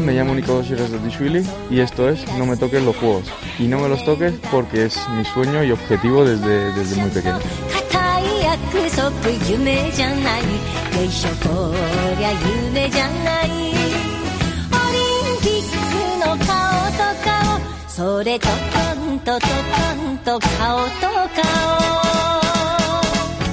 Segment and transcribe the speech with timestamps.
[0.00, 3.24] Me llamo Nicolás Shirazdishvili y esto es No me toques los juegos.
[3.58, 7.38] Y no me los toques porque es mi sueño y objetivo desde, desde muy pequeño.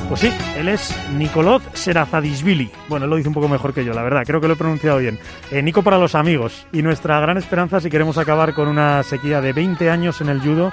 [0.07, 2.69] Pues sí, él es Nicolás Serazadishvili.
[2.87, 4.57] Bueno, él lo dice un poco mejor que yo, la verdad, creo que lo he
[4.57, 5.17] pronunciado bien.
[5.49, 6.67] Eh, Nico para los amigos.
[6.71, 10.41] Y nuestra gran esperanza si queremos acabar con una sequía de 20 años en el
[10.41, 10.71] judo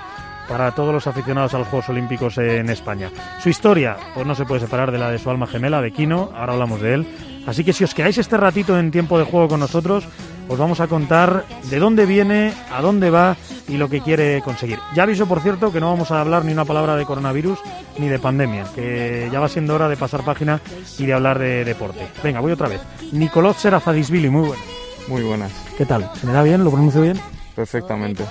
[0.48, 3.10] para todos los aficionados a los Juegos Olímpicos en España.
[3.43, 6.30] Su historia, pues no se puede separar de la de su alma gemela, de Kino,
[6.35, 7.07] ahora hablamos de él.
[7.46, 10.04] Así que si os quedáis este ratito en tiempo de juego con nosotros,
[10.48, 13.37] os vamos a contar de dónde viene, a dónde va
[13.68, 14.79] y lo que quiere conseguir.
[14.95, 17.59] Ya aviso, por cierto, que no vamos a hablar ni una palabra de coronavirus
[17.98, 20.60] ni de pandemia, que ya va siendo hora de pasar página
[20.98, 22.07] y de hablar de deporte.
[22.23, 22.80] Venga, voy otra vez.
[23.13, 24.63] Nicolás Serazadisvili, muy bueno.
[25.09, 26.09] Muy buenas, ¿Qué tal?
[26.15, 26.63] ¿Se me da bien?
[26.63, 27.18] ¿Lo pronuncio bien?
[27.57, 28.24] perfectamente.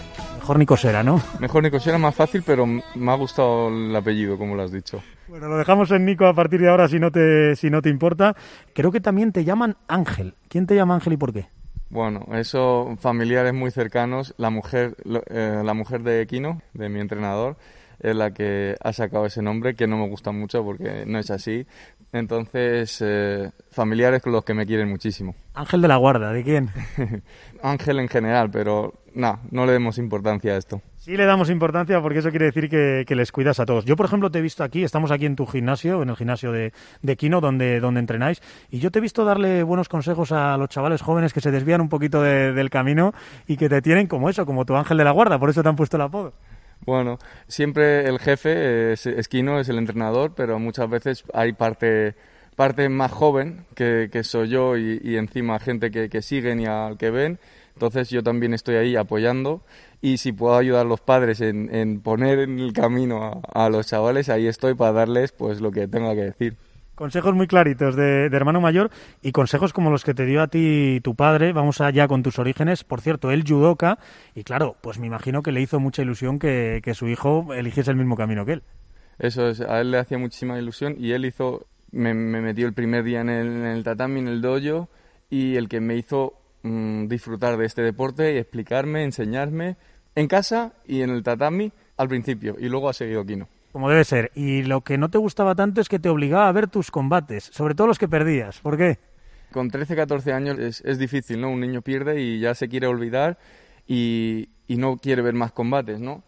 [0.52, 1.22] Mejor Nicosera, ¿no?
[1.40, 5.02] Mejor Nico, era más fácil, pero me ha gustado el apellido, como lo has dicho.
[5.30, 7.88] Bueno, lo dejamos en Nico a partir de ahora si no te, si no te
[7.88, 8.36] importa.
[8.74, 10.36] Creo que también te llaman Ángel.
[10.50, 11.48] ¿Quién te llama Ángel y por qué?
[11.90, 14.36] Bueno, eso, familiares muy cercanos.
[14.36, 14.98] La mujer,
[15.30, 17.56] eh, la mujer de Kino, de mi entrenador,
[18.02, 21.32] es la que ha sacado ese nombre, que no me gusta mucho porque no es
[21.32, 21.66] así.
[22.12, 25.34] Entonces, eh, familiares con los que me quieren muchísimo.
[25.54, 26.70] Ángel de la Guarda, ¿de quién?
[27.64, 30.82] Ángel en general, pero no, no le demos importancia a esto.
[30.98, 33.86] Sí le damos importancia porque eso quiere decir que, que les cuidas a todos.
[33.86, 36.52] Yo, por ejemplo, te he visto aquí, estamos aquí en tu gimnasio, en el gimnasio
[36.52, 40.56] de, de Kino, donde, donde entrenáis, y yo te he visto darle buenos consejos a
[40.58, 43.14] los chavales jóvenes que se desvían un poquito de- del camino
[43.48, 45.70] y que te tienen como eso, como tu ángel de la guarda, por eso te
[45.70, 46.34] han puesto el apodo.
[46.86, 52.16] Bueno, siempre el jefe es, es Kino, es el entrenador, pero muchas veces hay parte,
[52.56, 56.66] parte más joven que, que soy yo y, y encima gente que, que siguen y
[56.66, 57.40] al que ven.
[57.74, 59.62] Entonces yo también estoy ahí apoyando
[60.02, 63.70] y si puedo ayudar a los padres en, en poner en el camino a, a
[63.70, 66.58] los chavales, ahí estoy para darles pues lo que tenga que decir.
[66.96, 68.92] Consejos muy claritos de, de hermano mayor
[69.24, 71.52] y consejos como los que te dio a ti tu padre.
[71.52, 72.84] Vamos allá con tus orígenes.
[72.84, 73.98] Por cierto, él judoka
[74.36, 77.90] y claro, pues me imagino que le hizo mucha ilusión que, que su hijo eligiese
[77.90, 78.64] el mismo camino que él.
[79.18, 82.74] Eso es, a él le hacía muchísima ilusión y él hizo, me, me metió el
[82.74, 84.90] primer día en el, en el tatami, en el dojo,
[85.30, 86.34] y el que me hizo
[86.64, 89.78] mm, disfrutar de este deporte y explicarme, enseñarme
[90.16, 93.48] en casa y en el tatami al principio, y luego ha seguido Kino.
[93.72, 94.32] Como debe ser.
[94.36, 97.46] Y lo que no te gustaba tanto es que te obligaba a ver tus combates,
[97.46, 98.60] sobre todo los que perdías.
[98.60, 99.00] ¿Por qué?
[99.54, 101.50] Con 13, 14 años es, es difícil, ¿no?
[101.50, 103.38] Un niño pierde y ya se quiere olvidar
[103.88, 106.24] y, y no quiere ver más combates, ¿no?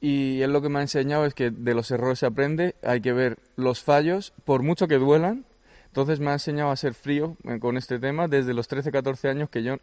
[0.00, 3.00] Y él lo que me ha enseñado es que de los errores se aprende, hay
[3.00, 5.46] que ver los fallos, por mucho que duelan.
[5.96, 9.30] Entonces me ha enseñado a ser frío eh, con este tema desde los 13, 14
[9.30, 9.78] años que yo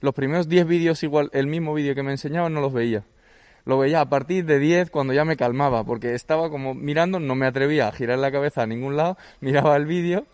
[0.00, 3.04] los primeros 10 vídeos igual, el mismo vídeo que me enseñaba no los veía.
[3.64, 7.34] Lo veía a partir de 10 cuando ya me calmaba, porque estaba como mirando, no
[7.34, 10.26] me atrevía a girar la cabeza a ningún lado, miraba el vídeo,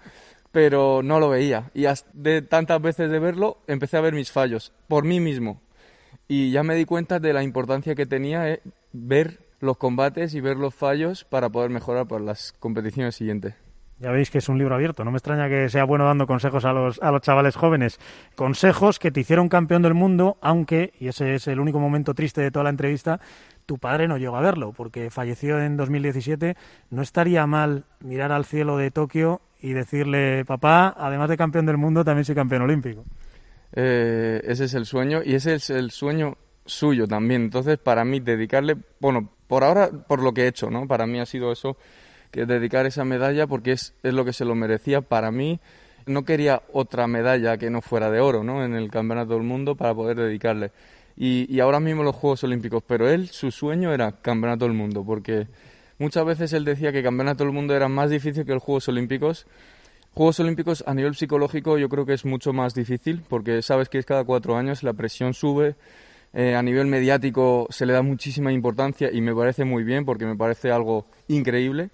[0.50, 1.70] pero no lo veía.
[1.74, 5.60] Y de tantas veces de verlo, empecé a ver mis fallos, por mí mismo.
[6.26, 10.40] Y ya me di cuenta de la importancia que tenía eh, ver los combates y
[10.40, 13.54] ver los fallos para poder mejorar para las competiciones siguientes.
[14.00, 15.04] Ya veis que es un libro abierto.
[15.04, 18.00] No me extraña que sea bueno dando consejos a los, a los chavales jóvenes.
[18.34, 22.40] Consejos que te hicieron campeón del mundo, aunque, y ese es el único momento triste
[22.40, 23.20] de toda la entrevista,
[23.66, 26.56] tu padre no llegó a verlo, porque falleció en 2017.
[26.90, 31.76] No estaría mal mirar al cielo de Tokio y decirle, papá, además de campeón del
[31.76, 33.04] mundo, también soy campeón olímpico.
[33.72, 37.42] Eh, ese es el sueño y ese es el sueño suyo también.
[37.42, 40.88] Entonces, para mí, dedicarle, bueno, por ahora, por lo que he hecho, ¿no?
[40.88, 41.76] Para mí ha sido eso,
[42.30, 45.00] que dedicar esa medalla porque es, es lo que se lo merecía.
[45.00, 45.60] Para mí,
[46.06, 48.64] no quería otra medalla que no fuera de oro, ¿no?
[48.64, 50.72] En el Campeonato del Mundo para poder dedicarle.
[51.16, 55.04] Y, y ahora mismo los Juegos Olímpicos, pero él, su sueño era Campeonato del Mundo,
[55.04, 55.48] porque
[55.98, 59.46] muchas veces él decía que Campeonato del Mundo era más difícil que los Juegos Olímpicos.
[60.14, 63.98] Juegos Olímpicos a nivel psicológico yo creo que es mucho más difícil porque sabes que
[63.98, 65.76] es cada cuatro años, la presión sube,
[66.32, 70.26] eh, a nivel mediático se le da muchísima importancia y me parece muy bien porque
[70.26, 71.90] me parece algo increíble,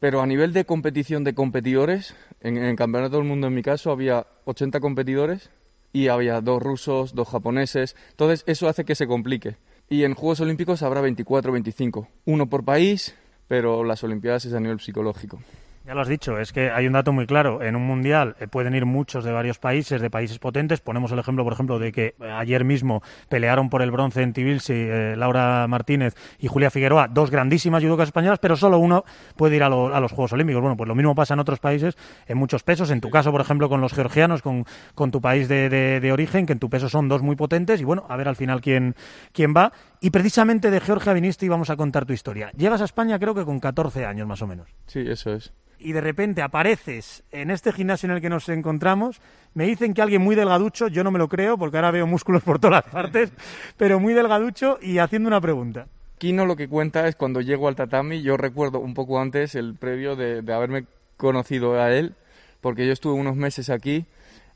[0.00, 3.90] pero a nivel de competición de competidores, en, el Campeonato del Mundo en mi caso
[3.90, 5.50] había 80 competidores
[5.92, 9.56] y había dos rusos, dos japoneses, entonces eso hace que se complique.
[9.88, 13.14] Y en Juegos Olímpicos habrá 24 25, uno por país,
[13.48, 15.40] pero las Olimpiadas es a nivel psicológico.
[15.88, 17.62] Ya lo has dicho, es que hay un dato muy claro.
[17.62, 20.80] En un mundial eh, pueden ir muchos de varios países, de países potentes.
[20.82, 24.34] Ponemos el ejemplo, por ejemplo, de que eh, ayer mismo pelearon por el bronce en
[24.34, 29.56] Tibilsi eh, Laura Martínez y Julia Figueroa, dos grandísimas judocas españolas, pero solo uno puede
[29.56, 30.60] ir a, los Juegos Olímpicos.
[30.60, 31.96] Bueno, pues lo mismo pasa en otros países,
[32.26, 32.90] en muchos pesos.
[32.90, 36.44] En tu caso, por ejemplo, con los georgianos, con, con tu país de, de, origen,
[36.44, 37.80] que en tu peso son dos muy potentes.
[37.80, 38.94] Y bueno, a ver al final quién,
[39.32, 39.72] quién va.
[40.00, 42.50] Y precisamente de Georgia viniste y vamos a contar tu historia.
[42.56, 44.68] Llegas a España creo que con 14 años más o menos.
[44.86, 49.20] Sí, eso es y de repente apareces en este gimnasio en el que nos encontramos,
[49.54, 52.42] me dicen que alguien muy delgaducho, yo no me lo creo porque ahora veo músculos
[52.42, 53.32] por todas partes,
[53.76, 55.86] pero muy delgaducho y haciendo una pregunta.
[56.18, 59.74] Kino lo que cuenta es cuando llego al tatami, yo recuerdo un poco antes el
[59.76, 60.86] previo de, haberme
[61.16, 62.14] conocido a él,
[62.60, 64.04] porque yo estuve unos meses aquí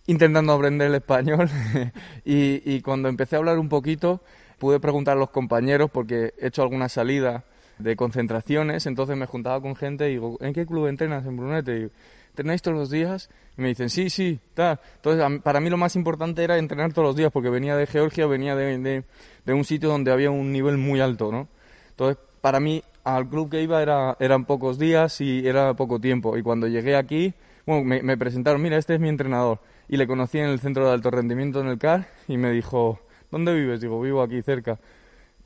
[0.07, 1.49] intentando aprender el español
[2.25, 4.21] y, y cuando empecé a hablar un poquito
[4.63, 7.43] pude preguntar a los compañeros porque he hecho alguna salida
[7.81, 11.79] de concentraciones, entonces me juntaba con gente y digo, ¿en qué club entrenas en Brunete?
[11.81, 11.91] Y,
[12.29, 13.29] ¿Entrenáis todos los días?
[13.59, 14.79] Y me dicen, sí, sí, está.
[14.95, 18.29] Entonces, para mí lo más importante era entrenar todos los días, porque venía de Georgia,
[18.29, 19.03] venía de,
[19.45, 21.49] de, un sitio donde había un nivel muy alto, ¿no?
[21.91, 26.37] Entonces, para mí, al club que iba era, eran pocos días y era poco tiempo.
[26.39, 27.35] Y cuando llegué aquí,
[27.67, 29.59] bueno, me, me presentaron, mira, este es mi entrenador.
[29.89, 33.01] Y le conocí en el centro de alto rendimiento en el CAR y me dijo,
[33.33, 33.81] ¿dónde vives?
[33.81, 34.79] Digo, vivo aquí cerca.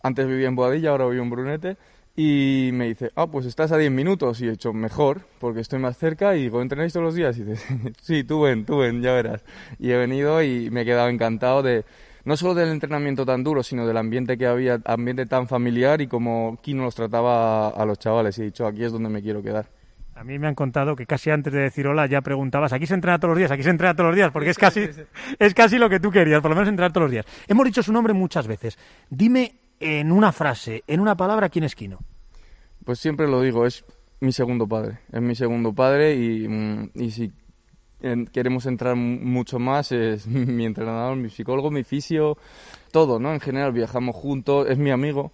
[0.02, 1.76] Antes vivía en Boadilla, ahora vivo en Brunete.
[2.18, 4.40] Y me dice, ah, pues estás a 10 minutos.
[4.40, 6.36] Y he hecho, mejor, porque estoy más cerca.
[6.36, 7.38] Y digo, ¿entrenáis todos los días?
[7.38, 7.44] Y
[8.02, 9.44] sí, tú ven, tú ven, ya verás.
[9.78, 11.84] Y he venido y me he quedado encantado de,
[12.24, 16.08] no solo del entrenamiento tan duro, sino del ambiente que había, ambiente tan familiar y
[16.08, 18.38] como Kino los trataba a, los chavales.
[18.38, 19.68] Y he dicho, aquí es donde me quiero quedar.
[20.16, 22.94] A mí me han contado que casi antes de decir hola ya preguntabas, ¿aquí se
[22.94, 23.50] entrena todos los días?
[23.50, 24.30] ¿Aquí se entrena todos los días?
[24.32, 24.88] Porque es casi,
[25.38, 27.26] es casi lo que tú querías, por lo menos entrenar todos los días.
[27.46, 28.78] Hemos dicho su nombre muchas veces.
[29.10, 31.98] Dime en una frase, en una palabra, ¿quién es Kino?
[32.82, 33.84] Pues siempre lo digo, es
[34.20, 35.00] mi segundo padre.
[35.12, 37.30] Es mi segundo padre y, mm, y si
[38.32, 42.38] queremos entrar mucho más, es mi entrenador, mi psicólogo, mi fisio,
[42.90, 43.34] todo, ¿no?
[43.34, 45.32] En general viajamos juntos, es mi amigo.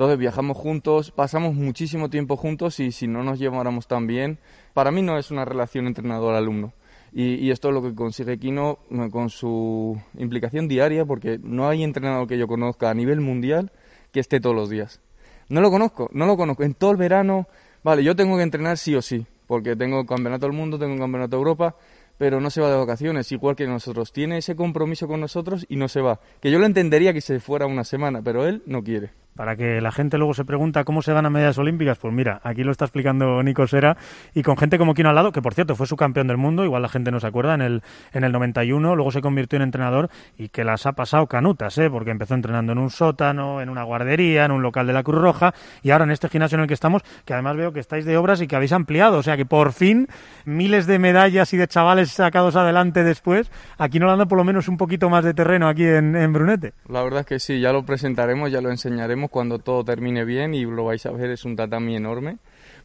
[0.00, 4.38] Entonces viajamos juntos, pasamos muchísimo tiempo juntos y si no nos lleváramos tan bien,
[4.72, 6.72] para mí no es una relación entrenador-alumno.
[7.12, 11.82] Y, esto es lo que consigue Kino eh, con su implicación diaria, porque no hay
[11.84, 13.72] entrenador que yo conozca a nivel mundial
[14.10, 15.02] que esté todos los días.
[15.50, 16.62] No lo conozco, no lo conozco.
[16.62, 17.46] En todo el verano,
[17.84, 21.36] vale, yo tengo que entrenar sí o sí, porque tengo campeonato del mundo, tengo campeonato
[21.36, 21.76] de Europa,
[22.16, 24.14] pero no se va de vacaciones, igual que nosotros.
[24.14, 26.20] Tiene ese compromiso con nosotros y no se va.
[26.40, 29.80] Que yo lo entendería que se fuera una semana, pero él no quiere para que
[29.80, 32.84] la gente luego se pregunta cómo se ganan medallas olímpicas, pues mira, aquí lo está
[32.84, 33.96] explicando Nico Sera
[34.34, 36.64] y con gente como Kino al lado, que por cierto fue su campeón del mundo,
[36.64, 37.82] igual la gente no se acuerda, en el,
[38.12, 41.88] en el 91, luego se convirtió en entrenador y que las ha pasado canutas, ¿eh?
[41.90, 45.20] porque empezó entrenando en un sótano, en una guardería, en un local de la Cruz
[45.20, 48.04] Roja y ahora en este gimnasio en el que estamos, que además veo que estáis
[48.04, 50.08] de obras y que habéis ampliado, o sea que por fin
[50.44, 54.68] miles de medallas y de chavales sacados adelante después, aquí no dando por lo menos
[54.68, 56.74] un poquito más de terreno aquí en, en Brunete.
[56.88, 60.54] La verdad es que sí, ya lo presentaremos, ya lo enseñaremos cuando todo termine bien
[60.54, 62.38] y lo vais a ver, es un tatami enorme.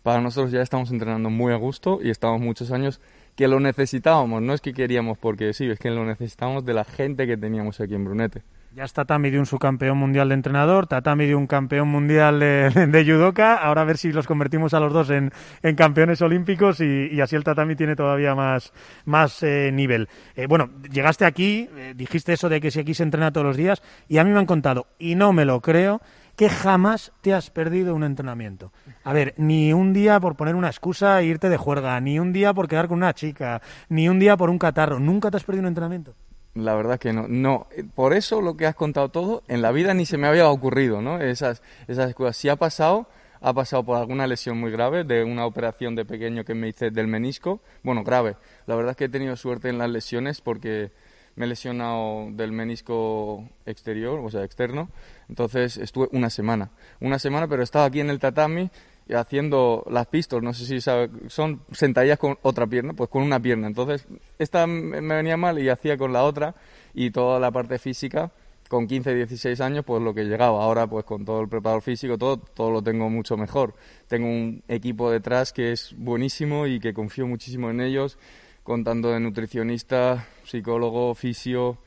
[0.03, 3.01] Para nosotros ya estamos entrenando muy a gusto y estamos muchos años
[3.35, 6.85] que lo necesitábamos, no es que queríamos porque sí, es que lo necesitamos de la
[6.85, 8.43] gente que teníamos aquí en Brunete.
[8.75, 12.69] Ya es Tatami de un subcampeón mundial de entrenador, Tatami de un campeón mundial de,
[12.91, 13.55] de judoka.
[13.55, 15.31] Ahora a ver si los convertimos a los dos en,
[15.63, 18.73] en campeones olímpicos y, así el Tatami tiene todavía más,
[19.05, 20.09] más eh, nivel.
[20.35, 23.55] Eh, bueno, llegaste aquí, eh, dijiste eso de que si aquí se entrena todos los
[23.55, 26.01] días y a mí me han contado, y no me lo creo,
[26.35, 28.71] que jamás te has perdido un entrenamiento.
[29.03, 32.33] A ver, ni un día por poner una excusa e irte de juerga, ni un
[32.33, 34.99] día por quedar con una chica, ni un día por un catarro.
[34.99, 36.13] ¿Nunca te has perdido un entrenamiento?
[36.55, 37.27] La verdad que no.
[37.27, 40.49] No, por eso lo que has contado todo, en la vida ni se me había
[40.49, 41.19] ocurrido, ¿no?
[41.19, 42.37] Esas, esas cosas.
[42.37, 43.07] Si ha pasado,
[43.41, 46.91] ha pasado por alguna lesión muy grave, de una operación de pequeño que me hice
[46.91, 47.61] del menisco.
[47.83, 48.37] Bueno, grave.
[48.67, 50.91] La verdad es que he tenido suerte en las lesiones porque
[51.35, 54.89] me he lesionado del menisco exterior, o sea, externo.
[55.29, 56.71] Entonces estuve una semana.
[57.01, 58.69] Una semana, pero estaba aquí en el tatami
[59.13, 63.67] haciendo las pistols, no sé si son sentadillas con otra pierna, pues con una pierna.
[63.67, 64.07] Entonces,
[64.39, 66.55] esta me venía mal y hacía con la otra
[66.93, 68.31] y toda la parte física
[68.67, 70.63] con 15, 16 años, pues lo que llegaba.
[70.63, 73.75] Ahora, pues con todo el preparador físico, todo, todo lo tengo mucho mejor.
[74.07, 78.17] Tengo un equipo detrás que es buenísimo y que confío muchísimo en ellos
[78.65, 81.77] contando de nutricionista, psicólogo, fisio,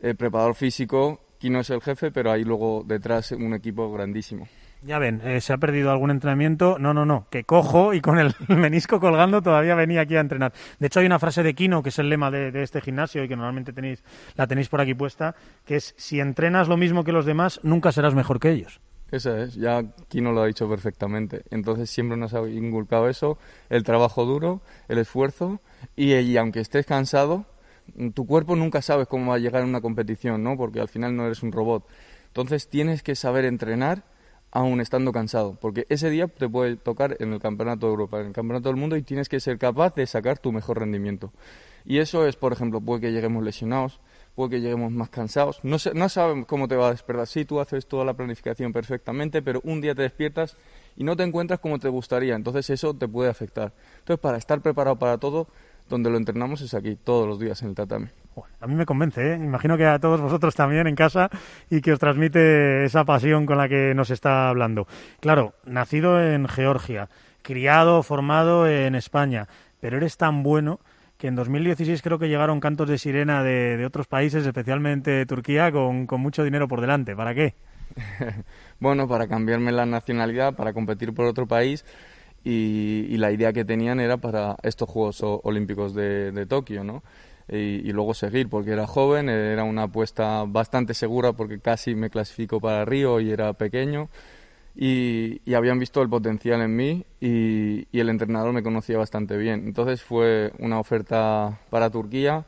[0.00, 1.18] eh, preparador físico.
[1.42, 4.46] no es el jefe, pero hay luego detrás un equipo grandísimo.
[4.82, 6.78] Ya ven, eh, se ha perdido algún entrenamiento.
[6.78, 10.52] No, no, no, que cojo y con el menisco colgando todavía venía aquí a entrenar.
[10.78, 13.24] De hecho, hay una frase de Kino, que es el lema de, de, este gimnasio
[13.24, 14.04] y que normalmente tenéis,
[14.36, 15.34] la tenéis por aquí puesta,
[15.64, 18.78] que es, si entrenas lo mismo que los demás, nunca serás mejor que ellos.
[19.10, 21.42] Esa es, ya Kino lo ha dicho perfectamente.
[21.50, 23.38] Entonces siempre nos ha inculcado eso,
[23.68, 25.60] el trabajo duro, el esfuerzo
[25.96, 27.46] y, aunque estés cansado,
[28.14, 30.56] tu cuerpo nunca sabes cómo va a llegar en una competición, ¿no?
[30.56, 31.84] Porque al final no eres un robot.
[32.28, 34.04] Entonces tienes que saber entrenar
[34.52, 38.28] aún estando cansado, porque ese día te puede tocar en el Campeonato de Europa, en
[38.28, 41.32] el Campeonato del Mundo y tienes que ser capaz de sacar tu mejor rendimiento.
[41.84, 44.00] Y eso es, por ejemplo, puede que lleguemos lesionados,
[44.34, 47.26] puede que lleguemos más cansados, no, no sabemos cómo te va a despertar.
[47.26, 50.56] Sí, tú haces toda la planificación perfectamente, pero un día te despiertas
[50.96, 53.72] y no te encuentras como te gustaría, entonces eso te puede afectar.
[53.98, 55.46] Entonces, para estar preparado para todo,
[55.88, 58.06] donde lo entrenamos es aquí, todos los días en el tatami.
[58.60, 59.36] A mí me convence, ¿eh?
[59.36, 61.28] imagino que a todos vosotros también en casa
[61.68, 64.86] y que os transmite esa pasión con la que nos está hablando.
[65.20, 67.08] Claro, nacido en Georgia,
[67.42, 69.48] criado, formado en España,
[69.80, 70.80] pero eres tan bueno
[71.20, 76.06] que en 2016 creo que llegaron cantos de sirena de, otros países, especialmente Turquía, con,
[76.18, 77.14] mucho dinero por delante.
[77.14, 77.54] ¿Para qué?
[78.80, 81.84] bueno, para cambiarme la nacionalidad, para competir por otro país
[82.42, 87.02] y, la idea que tenían era para estos Juegos Olímpicos de, de Tokio, ¿no?
[87.52, 92.60] y, luego seguir, porque era joven, era una apuesta bastante segura porque casi me clasifico
[92.60, 94.08] para Río y era pequeño.
[94.76, 99.64] Y, habían visto el potencial en mí y, y, el entrenador me conocía bastante bien.
[99.66, 102.44] Entonces fue una oferta para Turquía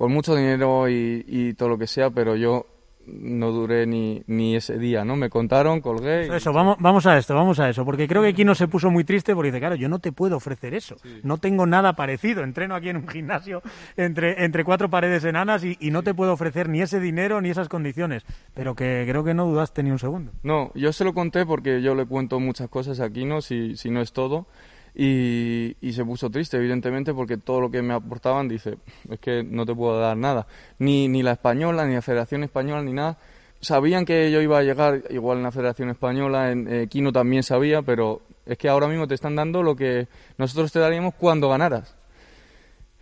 [0.00, 2.64] con mucho dinero y, todo lo que sea, pero yo
[3.12, 5.16] no duré ni, ni ese día, ¿no?
[5.16, 6.34] Me contaron, colgué.
[6.34, 8.90] Eso, vamos, vamos a esto, vamos a eso, porque creo que aquí no se puso
[8.90, 12.42] muy triste porque dice, claro, yo no te puedo ofrecer eso, no tengo nada parecido,
[12.42, 13.62] entreno aquí en un gimnasio
[13.96, 17.50] entre, entre cuatro paredes enanas y, y, no te puedo ofrecer ni ese dinero ni
[17.50, 18.24] esas condiciones,
[18.54, 20.32] pero que creo que no dudaste ni un segundo.
[20.42, 23.40] No, yo se lo conté porque yo le cuento muchas cosas aquí, ¿no?
[23.40, 24.46] Si, si no es todo.
[25.02, 28.76] Y, se puso triste, evidentemente, porque todo lo que me aportaban dice,
[29.08, 30.46] es que no te puedo dar nada,
[30.78, 33.16] ni, ni la española, ni la Federación Española, ni nada.
[33.62, 37.42] Sabían que yo iba a llegar igual en la Federación Española, en eh, Kino también
[37.42, 41.48] sabía, pero es que ahora mismo te están dando lo que nosotros te daríamos cuando
[41.48, 41.96] ganaras.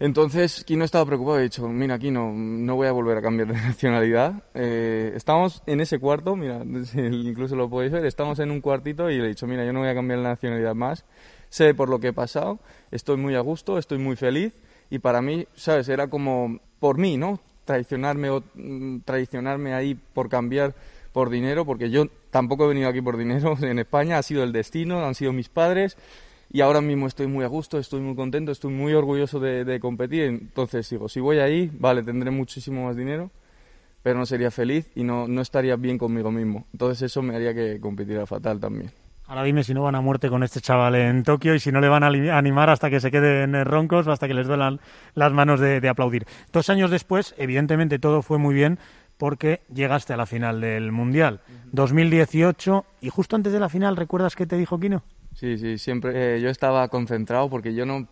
[0.00, 3.54] Entonces, Kino estaba preocupado, he dicho, mira, Kino, no voy a volver a cambiar de
[3.60, 4.44] nacionalidad.
[4.54, 6.62] Eh, estamos en ese cuarto, mira,
[6.94, 9.80] incluso lo podéis ver, estamos en un cuartito y le he dicho, mira, yo no
[9.80, 11.04] voy a cambiar la nacionalidad más
[11.48, 12.58] sé por lo que he pasado,
[12.90, 14.52] estoy muy a gusto, estoy muy feliz
[14.90, 15.88] y para mí, ¿sabes?
[15.88, 17.40] Era como por mí, ¿no?
[17.64, 20.74] Traicionarme, o, mm, traicionarme ahí por cambiar
[21.12, 24.52] por dinero, porque yo tampoco he venido aquí por dinero en España, ha sido el
[24.52, 25.96] destino, han sido mis padres
[26.50, 29.80] y ahora mismo estoy muy a gusto, estoy muy contento, estoy muy orgulloso de, de
[29.80, 30.22] competir.
[30.22, 33.30] Entonces digo, si voy ahí, vale, tendré muchísimo más dinero,
[34.02, 36.66] pero no sería feliz y no, no estaría bien conmigo mismo.
[36.72, 38.90] Entonces eso me haría que competiera fatal también.
[39.28, 41.82] Ahora dime si no van a muerte con este chaval en Tokio y si no
[41.82, 44.80] le van a animar hasta que se queden roncos o hasta que les duelan
[45.14, 46.24] las manos de, aplaudir.
[46.50, 48.78] Dos años después, evidentemente todo fue muy bien
[49.18, 51.42] porque llegaste a la final del Mundial.
[51.72, 55.02] 2018 y justo antes de la final, ¿recuerdas qué te dijo Kino?
[55.38, 58.08] Sí, sí, siempre eh, yo estaba concentrado porque yo no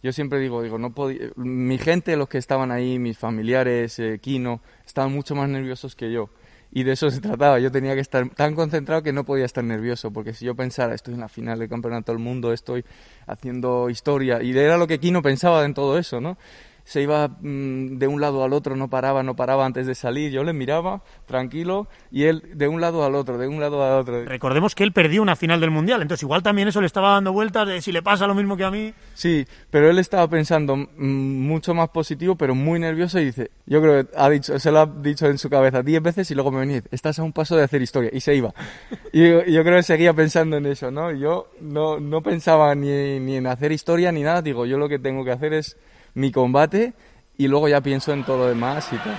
[0.00, 4.20] yo siempre digo, digo, no podía, mi gente, los que estaban ahí, mis familiares, eh,
[4.20, 6.30] Kino, estaban mucho más nerviosos que yo
[6.70, 7.58] y de eso se trataba.
[7.58, 10.94] Yo tenía que estar tan concentrado que no podía estar nervioso, porque si yo pensara,
[10.94, 12.84] estoy en la final del Campeonato del Mundo, estoy
[13.26, 16.38] haciendo historia, y era lo que Kino pensaba en todo eso, ¿no?
[16.84, 20.32] Se iba mm, de un lado al otro, no paraba, no paraba antes de salir.
[20.32, 24.00] Yo le miraba tranquilo y él de un lado al otro, de un lado al
[24.00, 24.24] otro.
[24.24, 27.32] Recordemos que él perdió una final del Mundial, entonces igual también eso le estaba dando
[27.32, 28.92] vueltas de si le pasa lo mismo que a mí.
[29.14, 33.80] Sí, pero él estaba pensando mm, mucho más positivo, pero muy nervioso y dice, yo
[33.80, 36.50] creo que ha dicho, se lo ha dicho en su cabeza diez veces y luego
[36.50, 38.52] me venía, estás a un paso de hacer historia y se iba.
[39.12, 41.12] y yo, creo que seguía pensando en eso, ¿no?
[41.12, 44.98] Yo no, no pensaba ni, ni en hacer historia ni nada, digo, yo lo que
[44.98, 45.76] tengo que hacer es
[46.14, 46.94] mi combate
[47.36, 49.18] y luego ya pienso en todo lo demás y tal.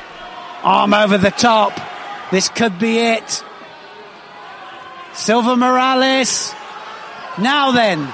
[0.64, 1.74] Arm over the top.
[2.32, 3.44] This could be it.
[5.14, 6.54] Silva Morales.
[7.38, 8.08] Now then.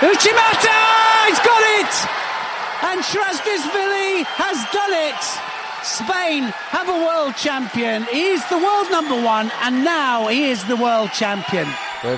[0.00, 1.26] Uchimata!
[1.28, 1.92] He's got it!
[2.82, 5.46] And Shrasdisvili has done it!
[5.82, 8.02] Spain have a world champion.
[8.10, 11.66] He's the world number one and now he is the world champion.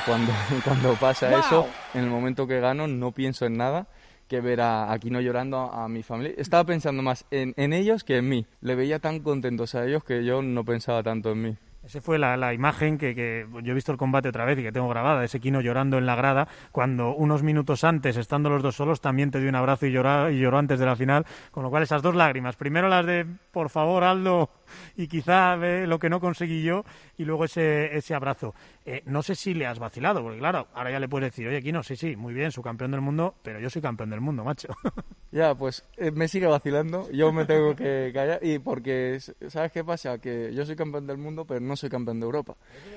[0.05, 0.33] cuando,
[0.64, 3.87] cuando pasa eso, en el momento que gano no pienso en nada
[4.29, 6.35] que ver a Aquino llorando a, mi familia.
[6.37, 8.47] Estaba pensando más en, ellos que en mí.
[8.61, 11.57] Le veía tan contentos a ellos que yo no pensaba tanto en mí.
[11.85, 14.63] Esa fue la, la imagen que, que, yo he visto el combate otra vez y
[14.63, 18.63] que tengo grabada, ese Kino llorando en la grada, cuando unos minutos antes, estando los
[18.63, 21.63] dos solos, también te dio un abrazo y, y lloró antes de la final, con
[21.63, 24.51] lo cual esas dos lágrimas, primero las de, por favor, Aldo,
[24.97, 26.85] y quizá ve lo que no conseguí yo
[27.17, 28.55] y luego ese, ese abrazo.
[28.85, 31.63] Eh, no sé si le has vacilado, porque claro, ahora ya le puedes decir, oye,
[31.63, 34.45] Kino, sí, sí, muy bien, su campeón del mundo, pero yo soy campeón del mundo,
[34.45, 34.69] macho.
[35.31, 39.85] Ya, pues eh, me sigue vacilando, yo me tengo que callar y porque, ¿sabes qué
[39.85, 40.17] pasa?
[40.17, 42.57] Que yo soy campeón del mundo, pero no soy campeón de Europa.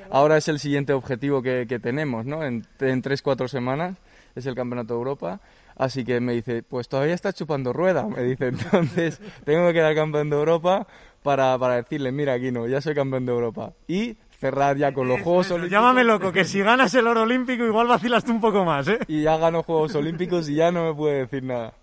[0.09, 2.41] Ahora es el siguiente objetivo que, que tenemos, ¿no?
[2.45, 3.97] En, en tres, cuatro semanas
[4.33, 5.41] es el campeonato de Europa
[5.81, 8.05] Así que me dice, pues todavía está chupando rueda.
[8.07, 10.87] Me dice, entonces tengo que quedar campeón de Europa
[11.23, 13.73] para, para decirle, mira, Aquino, ya soy campeón de Europa.
[13.87, 15.71] Y cerrar ya con los Juegos Olímpicos.
[15.71, 18.99] Llámame loco, que si ganas el oro olímpico igual vacilas tú un poco más, ¿eh?
[19.07, 21.73] Y ya gano Juegos Olímpicos y ya no me puede decir nada.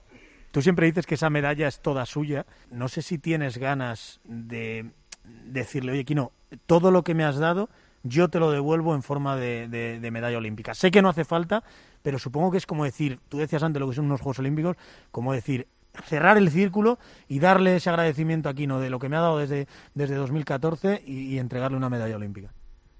[0.51, 2.47] Tú siempre dices que esa medalla es toda suya.
[2.71, 4.91] No sé si tienes ganas de
[5.25, 6.33] decirle, oye, Kino,
[6.67, 7.69] todo lo que me has dado,
[8.03, 10.75] yo te lo devuelvo en forma de, de medalla olímpica.
[10.75, 11.63] Sé que no hace falta,
[12.03, 14.77] pero supongo que es como decir, tú decías antes lo que son unos Juegos Olímpicos,
[15.11, 15.69] como decir,
[16.05, 19.39] cerrar el círculo y darle ese agradecimiento a Kino de lo que me ha dado
[19.39, 22.53] desde, desde 2014 y, entregarle una medalla olímpica.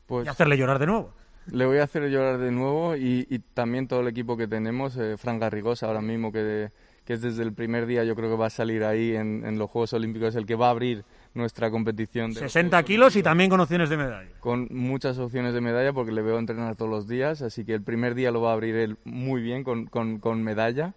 [0.07, 1.13] Pues y hacerle llorar de nuevo.
[1.51, 5.17] Le voy a hacer llorar de nuevo y, también todo el equipo que tenemos, eh,
[5.17, 6.71] Fran Garrigosa ahora mismo que,
[7.05, 9.59] que es desde el primer día yo creo que va a salir ahí en, en
[9.59, 12.33] los Juegos Olímpicos, el que va a abrir nuestra competición.
[12.33, 14.29] De 60 kilos y también con opciones de medalla.
[14.41, 17.83] Con muchas opciones de medalla porque le veo entrenar todos los días, así que el
[17.83, 20.95] primer día lo va a abrir él muy bien con, con, medalla.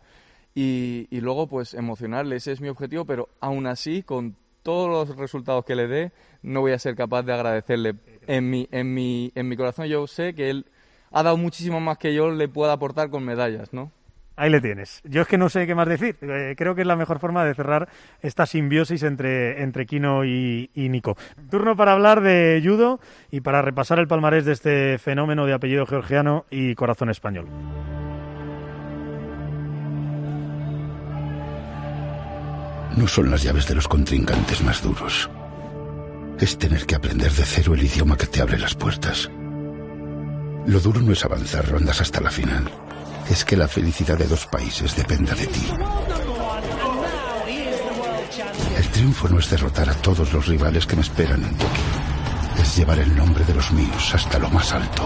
[0.53, 5.17] Y, y, luego pues emocionarle, ese es mi objetivo, pero aún así con todos los
[5.17, 6.12] resultados que le dé
[6.43, 7.96] no voy a ser capaz de agradecerle.
[8.27, 10.65] En mi, en mi, en mi corazón yo sé que él
[11.12, 13.91] ha dado muchísimo más que yo le pueda aportar con medallas, ¿no?
[14.38, 15.01] Ahí le tienes.
[15.03, 16.17] Yo es que no sé qué más decir.
[16.22, 17.89] Eh, creo que es la mejor forma de cerrar
[18.22, 21.15] esta simbiosis entre, entre Kino y, Nico.
[21.50, 25.86] Turno para hablar de judo y para repasar el palmarés de este fenómeno de apellido
[25.86, 27.48] georgiano y corazón español.
[32.98, 35.29] No son las llaves de los contrincantes más duros.
[36.39, 39.29] Es tener que aprender de cero el idioma que te abre las puertas.
[40.65, 42.69] Lo duro no es avanzar rondas hasta la final
[43.31, 45.67] es que la felicidad de dos países dependa de ti.
[48.77, 51.83] El triunfo no es derrotar a todos los rivales que me esperan en Tokio.
[52.60, 55.03] Es llevar el nombre de los míos hasta lo más alto.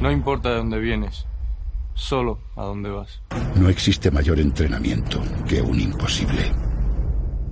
[0.00, 1.26] No importa de dónde vienes,
[1.94, 3.20] solo a dónde vas.
[3.56, 6.52] No existe mayor entrenamiento que un imposible.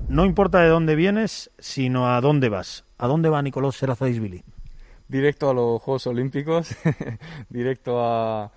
[0.09, 2.85] No importa de dónde vienes, sino a dónde vas.
[2.99, 4.45] ¿A dónde va Nicolás Billy?
[5.09, 6.77] Directo a los Juegos Olímpicos,
[7.49, 8.53] directo a,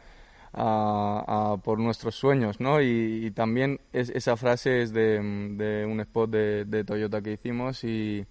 [0.53, 2.81] a, por nuestros sueños, ¿no?
[2.81, 8.25] Y, también esa frase es de, un spot de, Toyota que hicimos y,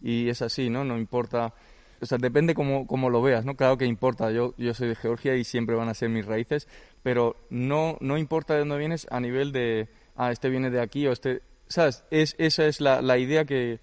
[0.00, 0.84] es así, ¿no?
[0.84, 1.54] No importa,
[2.00, 3.56] o sea, depende cómo, cómo, lo veas, ¿no?
[3.56, 6.68] Claro que importa, yo, yo soy de Georgia y siempre van a ser mis raíces,
[7.02, 11.06] pero no, no importa de dónde vienes a nivel de, ah, este viene de aquí
[11.06, 11.42] o este,
[11.72, 12.04] ¿sabes?
[12.10, 13.80] Es, esa es la, idea que,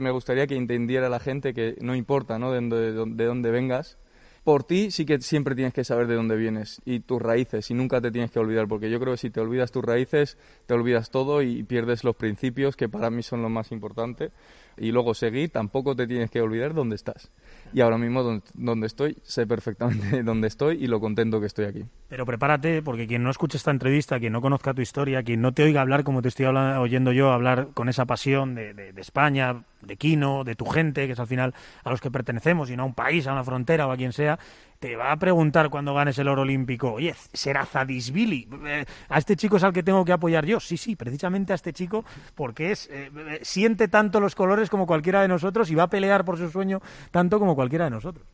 [0.00, 2.52] me gustaría que entendiera la gente, que no importa, ¿no?
[2.52, 3.98] De, de, de dónde vengas,
[4.44, 7.74] por ti sí que siempre tienes que saber de dónde vienes y tus raíces y
[7.74, 10.74] nunca te tienes que olvidar porque yo creo que si te olvidas tus raíces te
[10.74, 14.32] olvidas todo y pierdes los principios que para mí son lo más importante
[14.76, 17.30] y luego seguir tampoco te tienes que olvidar dónde estás
[17.72, 21.84] y ahora mismo donde, estoy, sé perfectamente dónde estoy y lo contento que estoy aquí.
[22.08, 25.52] Pero prepárate, porque quien no escuche esta entrevista, quien no conozca tu historia, quien no
[25.52, 29.64] te oiga hablar como te estoy oyendo yo, hablar con esa pasión de, de, España,
[29.82, 32.84] de Quino, de tu gente, que es al final a los que pertenecemos, y no
[32.84, 34.38] a un país, a una frontera o a quien sea,
[34.78, 39.36] te va a preguntar cuando ganes el oro olímpico, oye, será Zadisvili, eh, a este
[39.36, 40.58] chico es al que tengo que apoyar yo.
[40.58, 44.86] Sí, sí, precisamente a este chico, porque es eh, eh, siente tanto los colores como
[44.86, 48.26] cualquiera de nosotros y va a pelear por su sueño tanto como cualquiera de nosotros.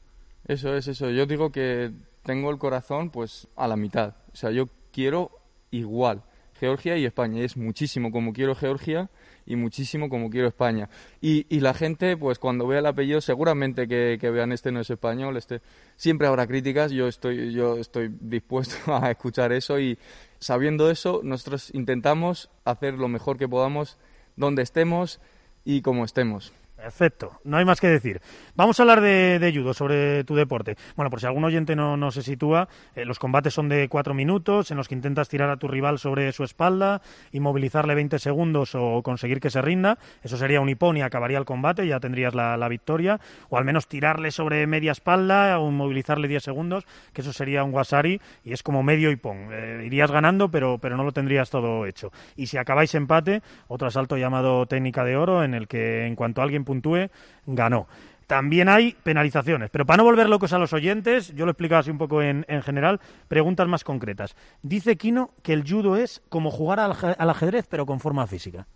[0.47, 1.11] Eso es eso.
[1.11, 4.15] Yo digo que tengo el corazón pues a la mitad.
[4.33, 5.31] O sea, yo quiero
[5.71, 6.23] igual
[6.59, 7.43] Georgia y España.
[7.43, 9.11] es muchísimo como quiero Georgia
[9.47, 10.89] y muchísimo como quiero España.
[11.21, 14.91] Y, y la gente, pues cuando vea el apellido, seguramente que, vean este no es
[14.91, 15.61] español, este
[15.97, 19.99] siempre habrá críticas, yo estoy, yo estoy dispuesto a escuchar eso y
[20.39, 23.99] sabiendo eso, nosotros intentamos hacer lo mejor que podamos
[24.37, 25.21] donde estemos
[25.65, 26.53] y como estemos.
[26.79, 28.21] Perfecto, no hay más que decir.
[28.55, 30.77] Vamos a hablar de, judo, sobre tu deporte.
[30.95, 34.71] Bueno, por si algún oyente no, se sitúa, eh, los combates son de cuatro minutos
[34.71, 39.03] en los que intentas tirar a tu rival sobre su espalda, inmovilizarle 20 segundos o
[39.03, 39.99] conseguir que se rinda.
[40.23, 43.19] Eso sería un hipón y acabaría el combate, ya tendrías la, victoria.
[43.49, 47.75] O al menos tirarle sobre media espalda o inmovilizarle 10 segundos, que eso sería un
[47.75, 49.49] wasari y es como medio hipón.
[49.51, 52.13] Eh, irías ganando, pero, pero no lo tendrías todo hecho.
[52.37, 56.41] Y si acabáis empate, otro asalto llamado técnica de oro, en el que en cuanto
[56.41, 57.09] alguien puntúe,
[57.47, 57.89] ganó.
[58.29, 61.81] También hay penalizaciones, pero para no volver locos a los oyentes, yo lo he explicado
[61.81, 64.37] así un poco en, general, preguntas más concretas.
[64.63, 68.67] Dice Kino que el judo es como jugar al, ajedrez, pero con forma física.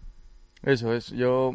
[0.62, 1.54] Eso es, yo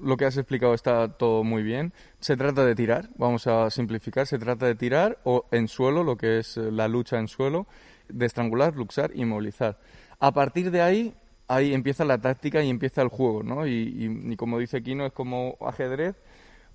[0.00, 1.92] lo que has explicado está todo muy bien.
[2.18, 6.16] Se trata de tirar, vamos a simplificar, se trata de tirar o en suelo, lo
[6.16, 7.66] que es eh, la lucha en suelo,
[8.08, 9.76] de estrangular, luxar y movilizar.
[10.18, 11.14] A partir de ahí,
[11.48, 13.66] ahí empieza la táctica y empieza el juego, ¿no?
[13.66, 16.14] Y, como dice Kino, es como ajedrez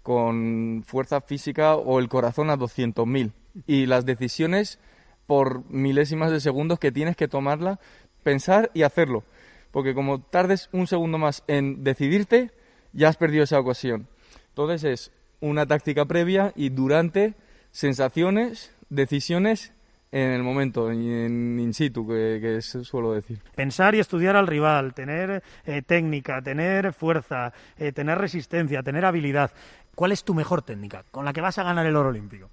[0.02, 3.32] con fuerza física o el corazón a 200.000
[3.68, 4.80] y las decisiones
[5.28, 7.80] por milésimas de segundos que tienes que tomarla,
[8.24, 9.24] pensar y hacerlo.
[9.72, 12.52] Porque como tardes un segundo más en decidirte,
[12.92, 14.08] ya has perdido esa ocasión.
[14.50, 17.36] Entonces es una táctica previa y durante
[17.72, 19.73] sensaciones, decisiones
[20.14, 23.40] en el momento en in situ, que, suelo decir.
[23.56, 29.52] Pensar y estudiar al rival, tener eh, técnica, tener fuerza, eh, tener resistencia, tener habilidad.
[29.96, 32.52] ¿Cuál es tu mejor técnica con la que vas a ganar el oro olímpico?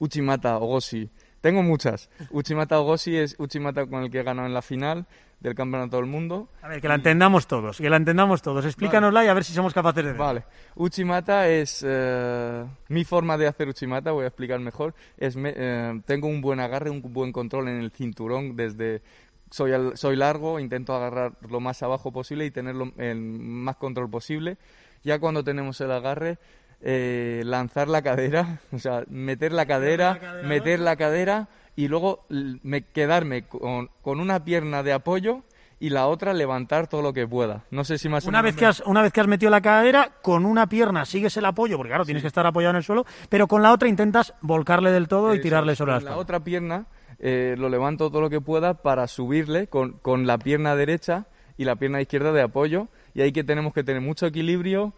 [0.00, 1.08] Uchimata, Ogoshi.
[1.42, 2.08] Tengo muchas.
[2.30, 5.04] Uchimata Ogoshi es Uchimata con el que ganado en la final
[5.40, 6.48] del Campeonato del Mundo.
[6.62, 8.64] A ver, que la entendamos todos, que la entendamos todos.
[8.64, 10.12] Explícanosla y a ver si somos capaces de...
[10.12, 10.44] Vale.
[10.76, 14.94] Uchimata es eh, mi forma de hacer Uchimata, voy a explicar mejor.
[15.18, 19.02] Es me- eh, tengo un buen agarre, un buen control en el cinturón desde
[19.50, 24.08] soy al- soy largo, intento agarrar lo más abajo posible y tener el más control
[24.08, 24.56] posible.
[25.02, 26.38] Ya cuando tenemos el agarre,
[26.82, 31.88] eh, lanzar la cadera, o sea, meter la cadera, la cadera meter la cadera y
[31.88, 35.42] luego me, quedarme con, con una pierna de apoyo
[35.82, 37.64] y la otra levantar todo lo que pueda.
[37.72, 40.12] No sé si más Una vez, que has, una vez que has metido la cadera,
[40.22, 43.04] con una pierna sigues el apoyo, porque claro, tienes que estar apoyado en el suelo,
[43.28, 46.22] pero con la otra intentas volcarle del todo y tirarle sobre la con la espalda.
[46.22, 46.86] otra pierna
[47.18, 51.64] eh, lo levanto todo lo que pueda para subirle con, con la pierna derecha y
[51.64, 52.86] la pierna izquierda de apoyo.
[53.14, 54.92] Y ahí que tenemos que tener mucho equilibrio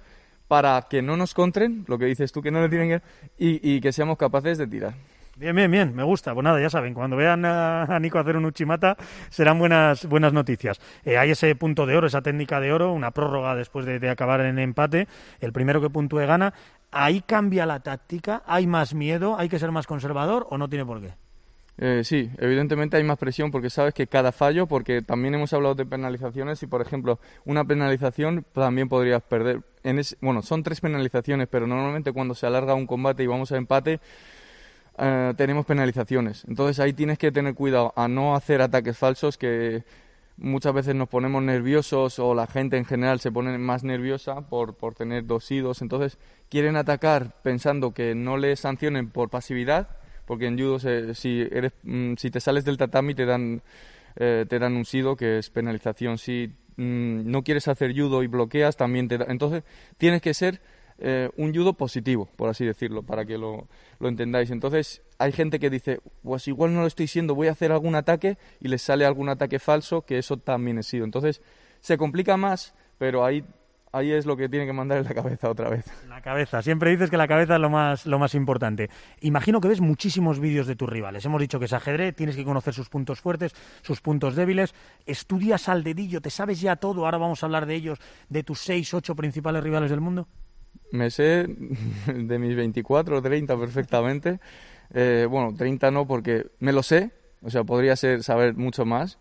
[0.48, 3.02] para que no nos contren, lo que dices tú, que no le tienen que...
[3.38, 4.94] Y, y que seamos capaces de tirar.
[5.36, 6.32] Bien, bien, bien, me gusta.
[6.32, 8.96] Pues nada, ya saben, cuando vean a, Nico hacer un Uchimata
[9.30, 10.80] serán buenas, buenas noticias.
[11.04, 14.10] Eh, hay ese punto de oro, esa técnica de oro, una prórroga después de, de
[14.10, 15.08] acabar en empate.
[15.40, 16.54] El primero que puntúe gana.
[16.92, 20.86] Ahí cambia la táctica, hay más miedo, hay que ser más conservador o no tiene
[20.86, 21.14] por qué.
[21.76, 25.74] Eh, sí, evidentemente hay más presión porque sabes que cada fallo, porque también hemos hablado
[25.74, 29.62] de penalizaciones y, por ejemplo, una penalización también podrías perder.
[29.82, 33.50] En ese- bueno, son tres penalizaciones, pero normalmente cuando se alarga un combate y vamos
[33.50, 34.00] a empate,
[34.98, 36.44] eh, tenemos penalizaciones.
[36.48, 39.84] Entonces ahí tienes que tener cuidado a no hacer ataques falsos que
[40.36, 44.74] muchas veces nos ponemos nerviosos o la gente en general se pone más nerviosa por,
[44.76, 45.82] por tener dos y dos.
[45.82, 49.88] Entonces quieren atacar pensando que no le sancionen por pasividad,
[50.26, 53.62] porque en judo se- si, eres, mm, si te sales del tatami te dan,
[54.16, 56.18] eh, te dan un sido que es penalización.
[56.18, 59.26] Si mm, no quieres hacer judo y bloqueas también te da...
[59.28, 59.62] Entonces
[59.96, 60.60] tienes que ser
[60.98, 64.50] eh, un judo positivo, por así decirlo, para que lo, lo entendáis.
[64.50, 67.94] Entonces, hay gente que dice, pues igual no lo estoy siendo, voy a hacer algún
[67.96, 71.04] ataque y les sale algún ataque falso, que eso también es sido.
[71.04, 71.42] Entonces,
[71.80, 73.44] se complica más, pero ahí,
[73.94, 75.86] ahí es lo que tiene que mandar en la cabeza otra vez.
[76.08, 76.60] La cabeza.
[76.62, 78.90] Siempre dices que la cabeza es lo más, lo más importante.
[79.20, 81.24] Imagino que ves muchísimos vídeos de tus rivales.
[81.24, 84.74] Hemos dicho que es ajedrez, tienes que conocer sus puntos fuertes, sus puntos débiles.
[85.06, 87.04] Estudias al dedillo, te sabes ya todo.
[87.04, 90.26] Ahora vamos a hablar de ellos, de tus seis, ocho principales rivales del mundo.
[90.90, 91.46] Me sé
[92.06, 94.40] de mis 24 o 30 perfectamente.
[94.92, 97.10] Eh, bueno, 30 no porque me lo sé,
[97.42, 99.18] o sea, podría ser saber mucho más.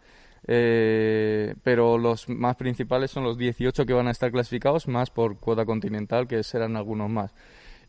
[0.47, 5.37] Eh, pero los más principales son los 18 que van a estar clasificados, más por
[5.37, 7.33] cuota continental, que serán algunos más.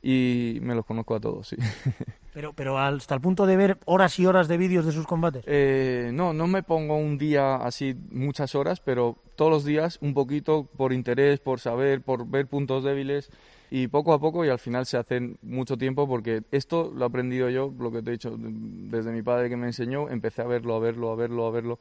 [0.03, 1.57] Y me los conozco a todos, sí.
[2.35, 5.45] Pero, pero hasta el punto de ver horas y horas de vídeos de sus combates.
[5.47, 10.15] Eh, no, no me pongo un día así muchas horas, pero todos los días un
[10.15, 13.31] poquito por interés, por saber, por ver puntos débiles
[13.71, 17.09] y poco a poco y al final se hacen mucho tiempo porque esto lo he
[17.09, 20.47] aprendido yo, lo que te he dicho, desde mi padre que me enseñó, empecé a
[20.47, 21.79] verlo, a verlo, a verlo, a verlo.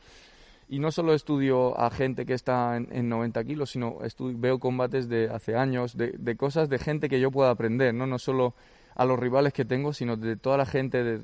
[0.69, 4.59] Y no solo estudio a gente que está en, en 90 kilos, sino estu- veo
[4.59, 8.07] combates de hace años, de, de cosas de gente que yo pueda aprender, ¿no?
[8.07, 8.55] No solo
[8.95, 11.21] a los rivales que tengo, sino de toda la gente, de,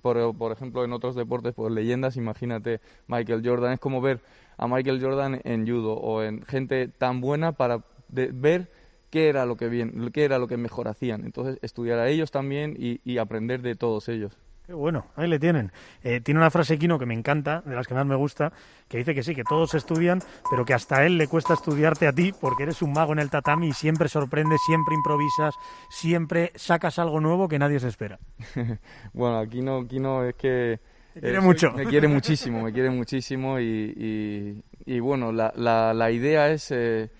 [0.00, 4.20] por, por ejemplo, en otros deportes, pues leyendas, imagínate Michael Jordan, es como ver
[4.56, 8.70] a Michael Jordan en judo o en gente tan buena para de- ver
[9.10, 11.24] qué era lo que bien, qué era lo que mejor hacían.
[11.24, 14.36] Entonces, estudiar a ellos también y, y aprender de todos ellos.
[14.70, 15.72] Qué bueno, ahí le tienen.
[16.04, 18.52] Eh, tiene una frase Kino que me encanta, de las que más me gusta,
[18.86, 22.06] que dice que sí, que todos estudian, pero que hasta a él le cuesta estudiarte
[22.06, 25.56] a ti porque eres un mago en el tatami y siempre sorprendes, siempre improvisas,
[25.88, 28.20] siempre sacas algo nuevo que nadie se espera.
[29.12, 30.78] bueno, aquí no, aquí no es que...
[31.14, 31.72] Te quiere soy- mucho.
[31.72, 33.64] Me quiere muchísimo, me quiere muchísimo y,
[33.96, 37.10] y- y bueno, la, la, la idea es eh,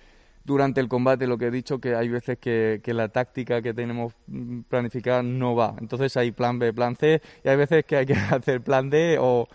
[0.44, 3.74] durante el combate lo que he dicho, que hay veces que, que la táctica que
[3.74, 5.74] tenemos mm, planificada no va.
[5.80, 9.18] Entonces hay plan B, plan C y hay veces que hay que hacer plan D
[9.20, 9.48] o,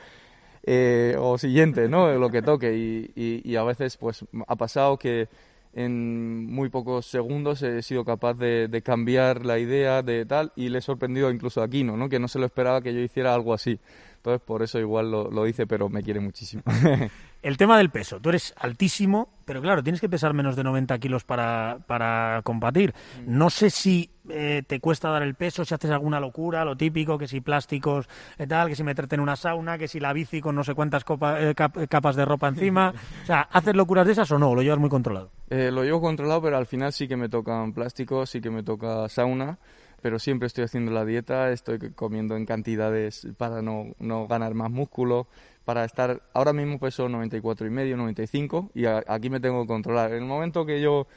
[0.64, 2.14] eh, o siguiente, ¿no?
[2.14, 2.74] Lo que toque
[3.16, 5.28] y, a veces pues ha pasado que
[5.74, 10.80] en muy pocos segundos he sido capaz de, cambiar la idea de tal y le
[10.80, 12.08] he sorprendido incluso a Aquino, ¿no?
[12.08, 13.80] que no se lo esperaba que yo hiciera algo así.
[14.16, 16.64] Entonces, por eso igual lo, lo hice, pero me quiere muchísimo.
[17.46, 18.20] El tema del peso.
[18.20, 22.96] Tú eres altísimo, pero claro, tienes que pesar menos de 90 kilos para, para combatir.
[23.28, 27.20] No sé si eh, te cuesta dar el peso, si haces alguna locura, lo típico,
[27.20, 30.42] que si plásticos, eh, tal, que si meterte en una sauna, que si la bici
[30.42, 32.92] con no sé cuántas copa, eh, cap, capas de ropa encima.
[33.22, 34.50] O sea, ¿haces locuras de esas o no?
[34.50, 35.30] ¿O lo llevas muy controlado?
[35.52, 38.64] Eh, lo llevo controlado, pero al final sí que me tocan plásticos, sí que me
[38.64, 39.60] toca sauna
[40.06, 44.70] pero siempre estoy haciendo la dieta, estoy comiendo en cantidades para no, no ganar más
[44.70, 45.26] músculo,
[45.64, 49.68] para estar, ahora mismo peso 94 y medio, 95 y a, aquí me tengo que
[49.68, 50.12] controlar.
[50.12, 51.08] En el momento que yo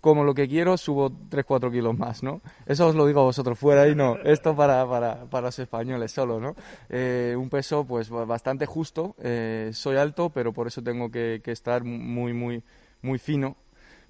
[0.00, 2.40] como lo que quiero, subo 3-4 kilos más, ¿no?
[2.64, 6.12] Eso os lo digo a vosotros fuera y no, esto para, para, para los españoles
[6.12, 6.54] solo, ¿no?
[6.90, 11.50] Eh, un peso pues bastante justo, eh, soy alto, pero por eso tengo que, que
[11.50, 12.62] estar muy, muy,
[13.02, 13.56] muy fino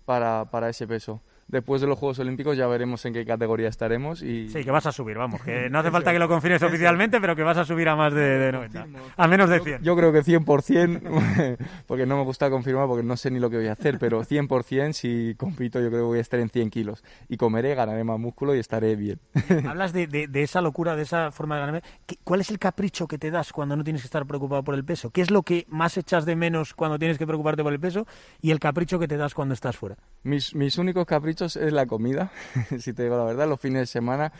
[0.04, 4.22] para, para ese peso después de los Juegos Olímpicos ya veremos en qué categoría estaremos.
[4.22, 4.48] Y...
[4.48, 7.34] Sí, que vas a subir, vamos, que no hace falta que lo confirmes oficialmente, pero
[7.34, 9.78] que vas a subir a más de, de 90, a menos de 100.
[9.78, 11.56] Yo, yo creo que 100%,
[11.86, 14.22] porque no me gusta confirmar porque no sé ni lo que voy a hacer, pero
[14.22, 17.02] 100% si compito yo creo que voy a estar en 100 kilos.
[17.28, 19.18] Y comeré, ganaré más músculo y estaré bien.
[19.66, 21.82] Hablas de, de, de esa locura, de esa forma de ganarme.
[22.24, 24.84] ¿Cuál es el capricho que te das cuando no tienes que estar preocupado por el
[24.84, 25.10] peso?
[25.10, 28.06] ¿Qué es lo que más echas de menos cuando tienes que preocuparte por el peso?
[28.40, 29.96] Y el capricho que te das cuando estás fuera.
[30.28, 32.30] Mis, mis únicos caprichos es la comida,
[32.78, 34.30] si te digo la verdad, los fines de semana.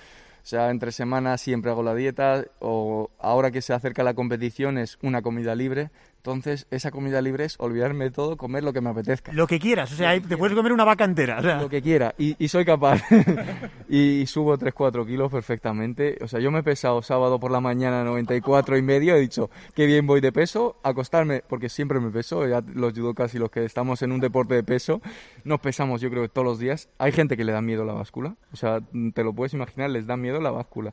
[0.42, 4.77] O sea, entre semana siempre hago la dieta o ahora que se acerca la competición
[4.77, 5.90] es una comida libre.
[6.29, 9.33] Entonces, esa comida libre es olvidarme de todo, comer lo que me apetezca.
[9.33, 11.38] Lo que quieras, o sea, te puedes comer una vaca entera.
[11.38, 11.62] O sea.
[11.62, 13.03] Lo que quiera, y, y soy capaz.
[13.88, 16.19] y, subo 3-4 kilos perfectamente.
[16.21, 19.49] O sea, yo me he pesado sábado por la mañana 94 y medio, he dicho,
[19.75, 23.51] qué bien voy de peso, acostarme, porque siempre me peso, ya los judokas y los
[23.51, 25.01] que estamos en un deporte de peso,
[25.45, 26.91] nos pesamos yo creo que todos los días.
[26.99, 28.81] Hay gente que le da miedo la báscula, o sea,
[29.14, 30.93] te lo puedes imaginar, les da miedo la báscula.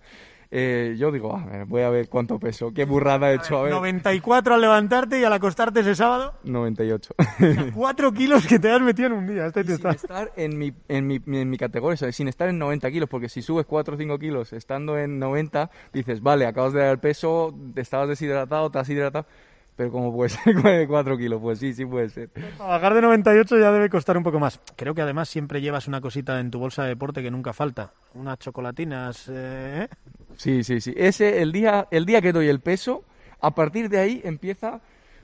[0.51, 3.57] Eh, yo digo, a ver, voy a ver cuánto peso, qué burrada he hecho.
[3.57, 3.71] A ver.
[3.71, 6.33] 94 al levantarte y al acostarte ese sábado.
[6.43, 7.13] 98.
[7.17, 9.45] O sea, 4 kilos que te has metido en un día.
[9.47, 12.59] Este sin estar en mi, en, mi, en mi categoría, o sea, sin estar en
[12.59, 16.73] 90 kilos, porque si subes 4 o 5 kilos estando en 90, dices, vale, acabas
[16.73, 19.25] de dar el peso, te estabas deshidratado, te has hidratado.
[19.75, 22.29] Pero como puede ser 4 kilos, pues sí, sí puede ser.
[22.57, 24.59] Bajar de 98 ya debe costar un poco más.
[24.75, 27.93] Creo que además siempre llevas una cosita en tu bolsa de deporte que nunca falta.
[28.13, 29.89] Unas chocolatinas, ¿eh?
[30.37, 30.93] Sí, sí, sí.
[30.95, 33.03] Ese, el día, el día que doy el peso,
[33.41, 34.81] a partir de ahí empieza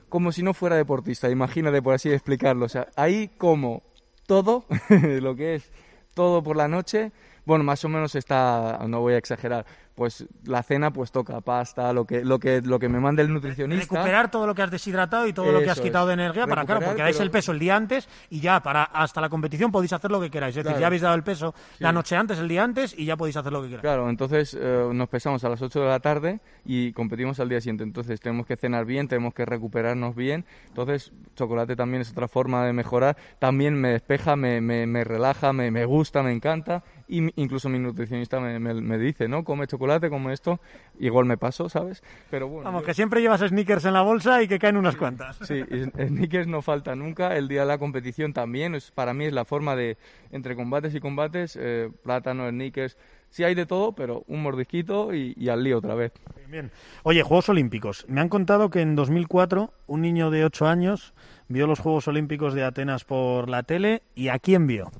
[0.08, 2.66] como si no fuera deportista, imagínate por así explicarlo.
[2.66, 3.82] O sea, ahí como
[4.26, 4.66] todo,
[5.20, 5.72] lo que es
[6.12, 7.12] todo por la noche,
[7.46, 11.92] bueno, más o menos está, no voy a exagerar, pues la cena pues toca pasta,
[11.92, 13.94] lo que lo que lo que me mande el nutricionista.
[13.94, 16.16] Recuperar todo lo que has deshidratado y todo Eso lo que has quitado es.
[16.16, 17.24] de energía para claro, porque dais pero...
[17.24, 20.30] el peso el día antes y ya para hasta la competición podéis hacer lo que
[20.30, 21.84] queráis, es decir, ya habéis dado el peso sí.
[21.84, 23.82] la noche antes, el día antes y ya podéis hacer lo que queráis.
[23.82, 27.60] Claro, entonces eh, nos pesamos a las 8 de la tarde y competimos al día
[27.60, 32.28] siguiente, entonces tenemos que cenar bien, tenemos que recuperarnos bien, entonces chocolate también es otra
[32.28, 36.82] forma de mejorar, también me despeja, me, me, me relaja, me, me gusta, me encanta
[37.08, 39.44] y incluso mi nutricionista me, me, me, dice, ¿no?
[39.44, 40.60] Come chocolate, come esto,
[40.98, 42.02] igual me paso, ¿sabes?
[42.30, 42.64] Pero bueno.
[42.64, 42.86] Vamos, yo...
[42.86, 45.38] que siempre llevas sneakers en la bolsa y que caen unas cuantas.
[45.42, 49.32] Sí, sneakers no falta nunca, el día de la competición también, es, para mí es
[49.32, 49.96] la forma de,
[50.30, 52.96] entre combates y combates, eh, plátano, sneakers,
[53.30, 56.12] sí hay de todo, pero un mordisquito y, y, al lío otra vez.
[56.48, 56.70] Bien.
[57.02, 58.04] Oye, Juegos Olímpicos.
[58.08, 61.14] Me han contado que en 2004 un niño de 8 años
[61.48, 64.90] vio los Juegos Olímpicos de Atenas por la tele y ¿a quién vio?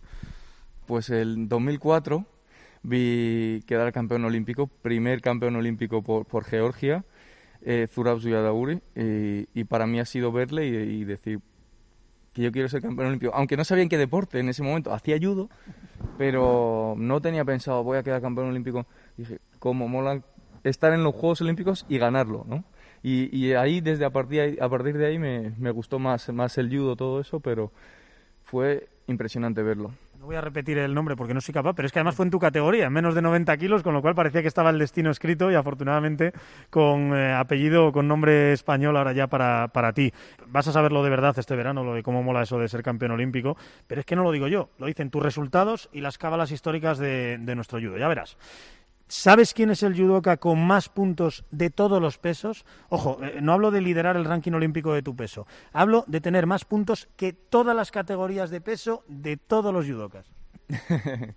[0.87, 2.27] Pues el 2004
[2.83, 7.05] vi quedar campeón olímpico, primer campeón olímpico por, por Georgia,
[7.63, 11.41] eh, Zurab Zuyadauri, y, para mí ha sido verle y, y, decir
[12.33, 14.93] que yo quiero ser campeón olímpico, aunque no sabía en qué deporte en ese momento,
[14.93, 15.49] hacía judo,
[16.19, 20.23] pero no tenía pensado voy a quedar campeón olímpico, dije, cómo mola
[20.65, 22.65] estar en los Juegos Olímpicos y ganarlo, ¿no?
[23.03, 26.57] Y, y ahí, desde a partir, a partir de ahí, me, me gustó más, más
[26.59, 27.73] el judo, todo eso, pero
[28.45, 29.93] fue impresionante verlo.
[30.23, 32.25] No voy a repetir el nombre porque no soy capaz, pero es que además fue
[32.25, 34.79] en tu categoría, en menos de 90 kilos, con lo cual parecía que estaba el
[34.79, 36.33] destino escrito y afortunadamente
[36.71, 40.13] con eh, apellido, con nombre español ahora ya para, para ti.
[40.47, 43.11] Vas a saberlo de verdad este verano, lo de cómo mola eso de ser campeón
[43.11, 43.57] olímpico,
[43.89, 46.99] pero es que no lo digo yo, lo dicen tus resultados y las cábalas históricas
[46.99, 48.37] de, de nuestro judo, ya verás.
[49.15, 52.65] ¿Sabes quién es el judoka con más puntos de todos los pesos?
[52.89, 55.47] Ojo, eh, no hablo de liderar el ranking olímpico de tu peso.
[55.75, 60.31] Hablo de tener más puntos que todas las categorías de peso de todos los judokas.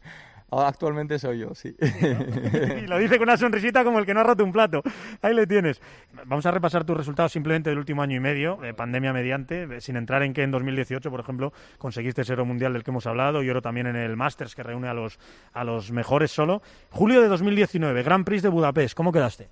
[0.51, 1.75] Ahora, actualmente soy yo, sí.
[2.83, 4.83] y lo dice con una sonrisita como el que no ha roto un plato.
[5.21, 5.81] Ahí le tienes.
[6.25, 9.97] Vamos a repasar tus resultados simplemente del último año y medio, eh, pandemia mediante, sin
[9.97, 13.41] entrar en que en 2018, por ejemplo, conseguiste ese oro mundial del que hemos hablado
[13.43, 15.19] y oro también en el Masters que reúne a los,
[15.51, 16.61] a los mejores solo.
[16.91, 19.49] Julio de 2019, Grand Prix de Budapest, ¿cómo quedaste?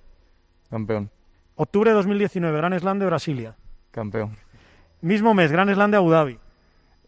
[0.69, 1.09] Campeón,
[1.55, 3.55] Octubre de 2019, Grand Slam de Brasilia.
[3.91, 4.37] campeón,
[5.01, 6.39] Mismo mes, Grand Slam de Abu Dhabi.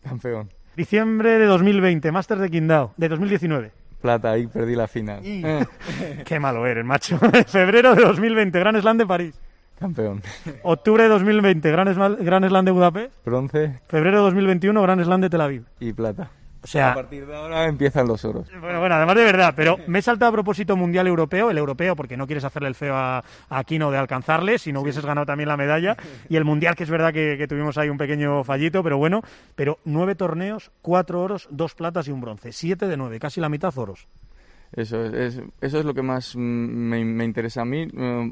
[0.04, 0.50] campeón.
[0.76, 3.72] Diciembre de 2020, Masters de Qingdao, de 2019.
[4.02, 5.22] Plata, ahí perdí la final.
[5.24, 5.66] Eh,
[6.26, 7.18] Qué malo eres, macho.
[7.48, 9.40] Febrero de 2020, Grand Slam de París.
[9.80, 10.22] campeón.
[10.64, 13.14] Octubre de 2020, Grand Slam, Grand Slam de Budapest.
[13.26, 15.64] Bronce Febrero de 2021, Grand Slam de Tel Aviv.
[15.80, 16.30] y plata.
[16.66, 18.50] O sea, A partir de ahora empiezan los oros.
[18.60, 21.96] bueno, bueno, además de verdad, pero me he saltado a propósito mundial europeo, el europeo
[21.96, 23.24] porque no quieres hacerle el feo a, a
[23.60, 25.96] Aquino de alcanzarle, si no hubieses ganado también la medalla,
[26.30, 29.22] y el mundial que es verdad que, que tuvimos ahí un pequeño fallito, pero bueno,
[29.56, 33.50] pero nueve torneos, cuatro oros, dos platas y un bronce, siete de nueve, casi la
[33.50, 34.08] mitad oros.
[34.74, 37.88] Eso es, es- eso es lo que más me, me interesa a mí.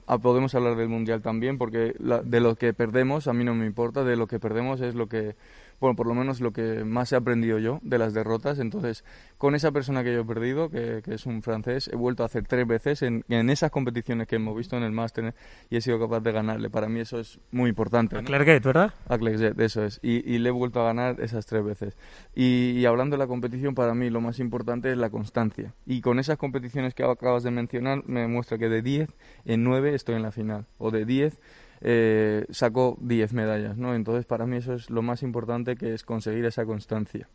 [0.07, 3.53] Ah, podemos hablar del Mundial también, porque la- de lo que perdemos a mí no
[3.53, 5.35] me importa, de lo que perdemos es lo que,
[5.79, 8.59] bueno, por lo menos lo que más he aprendido yo de las derrotas.
[8.59, 9.03] Entonces,
[9.37, 12.27] con esa persona que yo he perdido, que, que es un francés, he vuelto a
[12.27, 15.33] hacer tres veces en, en esas competiciones que hemos visto en el máster
[15.69, 16.69] y he sido capaz de ganarle.
[16.69, 18.15] Para mí eso es muy importante.
[18.15, 18.23] ¿no?
[18.23, 18.93] Clerguet, ¿verdad?
[19.07, 19.99] A Clexet, eso es.
[20.01, 21.97] Y, y le he vuelto a ganar esas tres veces.
[22.35, 25.73] Y, y hablando de la competición, para mí lo más importante es la constancia.
[25.85, 29.09] Y con esas competiciones que acabas de mencionar, me demuestra que de 10
[29.45, 30.65] en 9 estoy en la final.
[30.77, 31.39] O de 10
[31.83, 33.93] eh, saco 10 medallas, ¿no?
[33.93, 37.27] Entonces, para mí eso es lo más importante, que es conseguir esa constancia.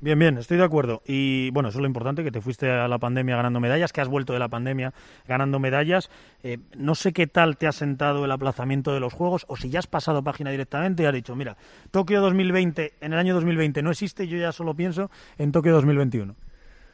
[0.00, 1.00] Bien, bien, estoy de acuerdo.
[1.06, 4.00] Y bueno, eso es lo importante, que te fuiste a la pandemia ganando medallas, que
[4.00, 4.92] has vuelto de la pandemia
[5.28, 6.10] ganando medallas.
[6.42, 9.70] Eh, no sé qué tal te ha sentado el aplazamiento de los Juegos o si
[9.70, 11.56] ya has pasado página directamente y has dicho, mira,
[11.92, 16.34] Tokio 2020, en el año 2020 no existe, yo ya solo pienso en Tokio 2021.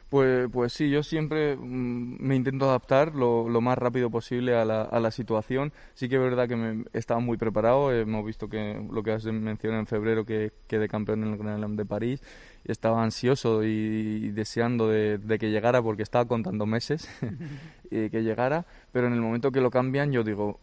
[0.09, 4.65] Pues, pues sí, yo siempre mm, me intento adaptar lo, lo más rápido posible a
[4.65, 5.71] la, a la situación.
[5.93, 7.93] Sí que es verdad que me, estaba muy preparado.
[7.93, 11.57] Hemos visto que lo que has mencionado en febrero, que quedé campeón en el Grand
[11.59, 12.23] Slam de París.
[12.65, 17.07] Estaba ansioso y, deseando de, de que llegara porque estaba contando meses
[17.89, 18.65] que llegara.
[18.91, 20.59] Pero en el momento que lo cambian, yo digo,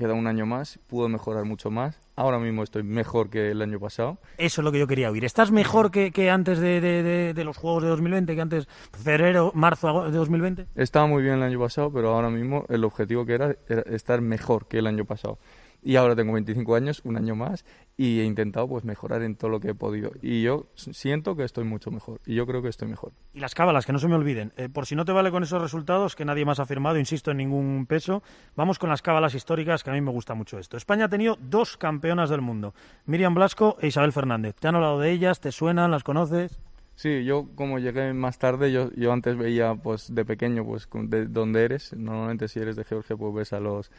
[0.00, 2.00] queda un año más, puedo mejorar mucho más.
[2.16, 4.18] Ahora mismo estoy mejor que el año pasado.
[4.38, 5.24] Eso es lo que yo quería oír.
[5.24, 8.68] ¿Estás mejor que, que antes de, de- de- de los Juegos de 2020, que antes
[8.92, 10.66] febrero, marzo de 2020?
[10.74, 14.20] Estaba muy bien el año pasado, pero ahora mismo el objetivo que era era estar
[14.20, 15.38] mejor que el año pasado.
[15.82, 17.64] Y ahora tengo 25 años, un año más,
[17.96, 20.12] y he intentado pues mejorar en todo lo que he podido.
[20.20, 22.20] Y yo siento que estoy mucho mejor.
[22.26, 23.12] Y yo creo que estoy mejor.
[23.32, 24.52] Y las cábalas, que no se me olviden.
[24.56, 27.30] Eh, por si no te vale con esos resultados, que nadie más ha firmado, insisto,
[27.30, 28.22] en ningún peso,
[28.56, 30.76] vamos con las cábalas históricas, que a mí me gusta mucho esto.
[30.76, 32.74] España ha tenido dos campeonas del mundo,
[33.06, 34.56] Miriam Blasco e Isabel Fernández.
[34.56, 35.40] ¿Te han hablado de ellas?
[35.40, 35.90] ¿Te suenan?
[35.90, 36.60] ¿Las conoces?
[37.00, 41.24] Sí, yo como llegué más tarde, yo, yo antes veía pues de pequeño pues de
[41.24, 41.94] dónde eres.
[41.94, 43.90] Normalmente si eres de Georgia pues ves a los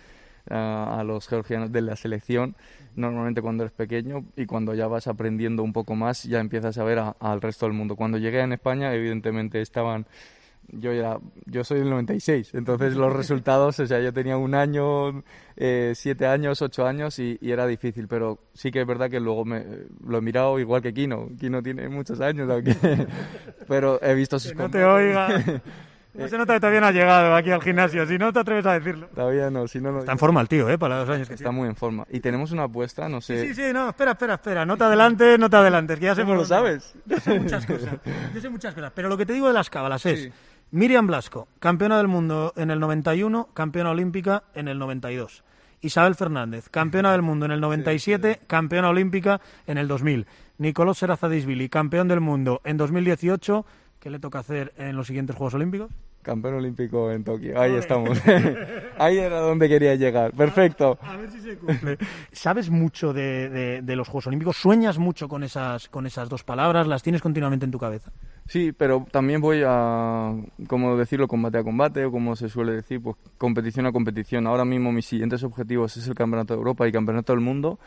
[0.49, 2.55] a, los georgianos de la selección.
[2.95, 6.83] Normalmente cuando eres pequeño y cuando ya vas aprendiendo un poco más ya empiezas a
[6.83, 7.95] ver al resto del mundo.
[7.95, 10.05] Cuando llegué en España evidentemente estaban
[10.73, 15.23] yo ya yo soy del 96 entonces los resultados o sea yo tenía un año
[15.57, 19.19] eh, siete años ocho años y, y era difícil pero sí que es verdad que
[19.19, 19.65] luego me
[20.05, 22.75] lo he mirado igual que Kino Kino tiene muchos años aunque
[23.67, 25.61] pero he visto sus Que no te oiga.
[26.13, 28.65] No se nota que todavía no ha llegado aquí al gimnasio, si no te atreves
[28.65, 29.07] a decirlo.
[29.15, 30.77] todavía no si no, no Está en forma el tío, ¿eh?
[30.77, 31.57] Para los años que está tiene.
[31.57, 34.65] muy en forma y tenemos una apuesta no sé Sí, sí, no, espera, espera, espera.
[34.65, 36.93] No te adelantes, no te adelantes, que ya sé ¿Cómo lo sabes?
[37.05, 37.95] Yo sé muchas cosas.
[38.33, 38.91] Yo sé muchas cosas.
[38.93, 40.31] Pero lo que te digo de las cábalas es: Sí.
[40.71, 45.43] Miriam Blasco, campeona del mundo en el 91, campeona olímpica en el 92.
[45.81, 50.27] Isabel Fernández, campeona del mundo en el 97, campeona olímpica en el 2000.
[50.59, 53.65] Nicolás Serazadisvili, campeón del mundo en 2018.
[54.01, 55.89] ¿Qué le toca hacer en los siguientes Juegos Olímpicos?
[56.23, 58.21] campeón olímpico en Tokio ahí estamos
[58.99, 61.97] ahí era donde quería llegar perfecto A ver si se cumple.
[62.31, 64.55] ¿Sabes mucho de, de- de los Juegos Olímpicos?
[64.57, 66.85] ¿Sueñas mucho con esas, con esas dos palabras?
[66.85, 68.11] ¿Las tienes continuamente en tu cabeza?
[68.47, 70.31] Sí, pero también voy a,
[70.67, 74.45] como decirlo, combate a combate, o como se suele decir, pues competición a competición.
[74.45, 77.79] Ahora mismo mis siguientes objetivos es el Campeonato de Europa y Campeonato del Mundo.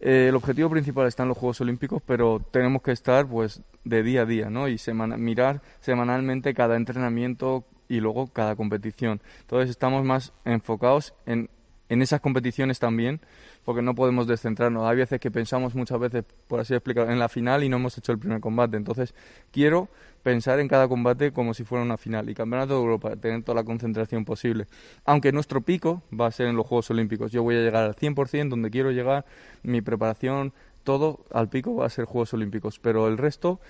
[0.00, 4.02] Eh, el objetivo principal está en los Juegos Olímpicos, pero tenemos que estar pues de
[4.02, 4.68] día a día, ¿no?
[4.68, 9.20] Y semana- mirar semanalmente cada entrenamiento y luego cada competición.
[9.42, 11.48] Entonces estamos más enfocados en,
[11.88, 13.20] en esas competiciones también,
[13.64, 14.84] porque no podemos descentrarnos.
[14.86, 17.96] Hay veces que pensamos muchas veces, por así explicar, en la final y no hemos
[17.98, 18.76] hecho el primer combate.
[18.76, 19.14] Entonces
[19.50, 19.88] quiero
[20.22, 23.56] pensar en cada combate como si fuera una final y Campeonato de Europa, tener toda
[23.56, 24.66] la concentración posible.
[25.04, 27.30] Aunque nuestro pico va a ser en los Juegos Olímpicos.
[27.30, 29.26] Yo voy a llegar al 100% donde quiero llegar,
[29.62, 30.52] mi preparación,
[30.82, 33.60] todo al pico va a ser Juegos Olímpicos, pero el resto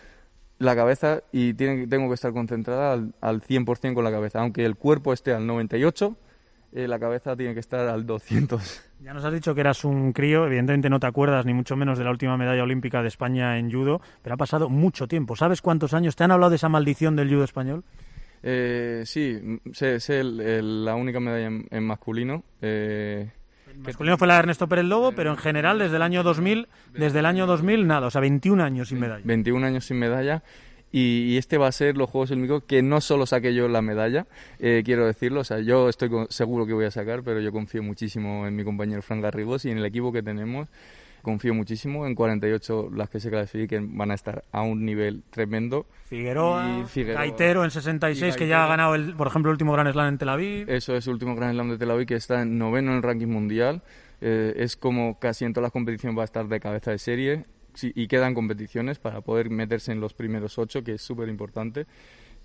[0.58, 4.40] la cabeza y tiene, tengo que estar concentrada al, al 100% con la cabeza.
[4.40, 6.16] Aunque el cuerpo esté al 98%,
[6.74, 8.60] eh, la cabeza tiene que estar al 200%.
[9.00, 11.96] Ya nos has dicho que eras un crío, evidentemente no te acuerdas ni mucho menos
[11.98, 15.36] de la última medalla olímpica de España en judo, pero ha pasado mucho tiempo.
[15.36, 17.84] ¿Sabes cuántos años te han hablado de esa maldición del judo español?
[18.42, 22.44] Eh, sí, sé, sé el- el- la única medalla en, en masculino.
[22.60, 23.30] eh,
[23.72, 26.68] El masculino fue la de Ernesto Pérez Lobo, pero en general desde el año 2000,
[26.92, 29.22] desde el año 2000 nada, o sea, 21 años sin medalla.
[29.24, 30.42] 21 años sin medalla.
[30.96, 33.82] Y, y este va a ser los Juegos Olímpicos que no solo saqué yo la
[33.82, 34.26] medalla,
[34.60, 37.50] eh, quiero decirlo, o sea, yo estoy con- seguro que voy a sacar, pero yo
[37.50, 40.68] confío muchísimo en mi compañero Fran Garrigos y en el equipo que tenemos.
[41.22, 45.86] Confío muchísimo en 48 las que se clasifiquen van a estar a un nivel tremendo.
[46.04, 47.22] Figueroa, Y Figueroa.
[47.22, 50.08] Gaitero en 66, Y que ya ha ganado, el, por ejemplo, el último Gran Slam
[50.08, 50.70] en Tel Aviv.
[50.70, 53.02] Eso es el último Grand Slam de Tel Aviv que está en noveno en el
[53.02, 53.82] ranking mundial.
[54.20, 57.46] Eh, es como casi en todas las competiciones va a estar de cabeza de serie
[57.74, 61.86] Sí, y quedan competiciones para poder meterse en los primeros ocho, que es súper importante.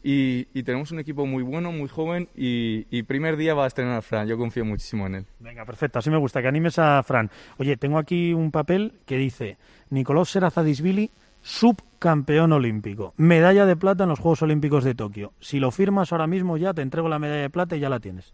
[0.02, 4.28] Y, tenemos un equipo muy bueno, muy joven y, primer día va a estrenar Fran.
[4.28, 5.26] Yo confío muchísimo en él.
[5.40, 7.30] Venga, perfecto, así me gusta, que animes a Fran.
[7.58, 9.58] Oye, tengo aquí un papel que dice
[9.90, 11.12] Nicolás Serazadisvili,
[11.42, 15.34] subcampeón olímpico, medalla de plata en los Juegos Olímpicos de Tokio.
[15.40, 18.00] Si lo firmas ahora mismo ya, te entrego la medalla de plata y ya la
[18.00, 18.34] tienes.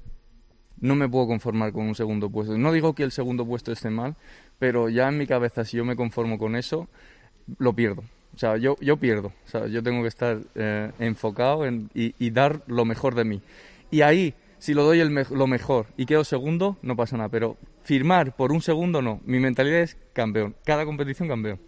[0.80, 2.58] No me puedo conformar con un segundo puesto.
[2.58, 4.16] No digo que el segundo puesto esté mal,
[4.60, 6.88] pero ya en mi cabeza, si yo me conformo con eso,
[7.58, 8.04] lo pierdo.
[8.36, 9.32] O sea, yo, yo pierdo.
[9.46, 13.24] O sea, yo tengo que estar eh, enfocado en, y, y dar lo mejor de
[13.24, 13.42] mí.
[13.92, 17.30] Y ahí, si lo doy el lo mejor y quedo segundo, no pasa nada.
[17.30, 19.22] Pero firmar por un segundo, no.
[19.26, 20.56] Mi mentalidad es campeón.
[20.66, 21.60] Cada competición, campeón.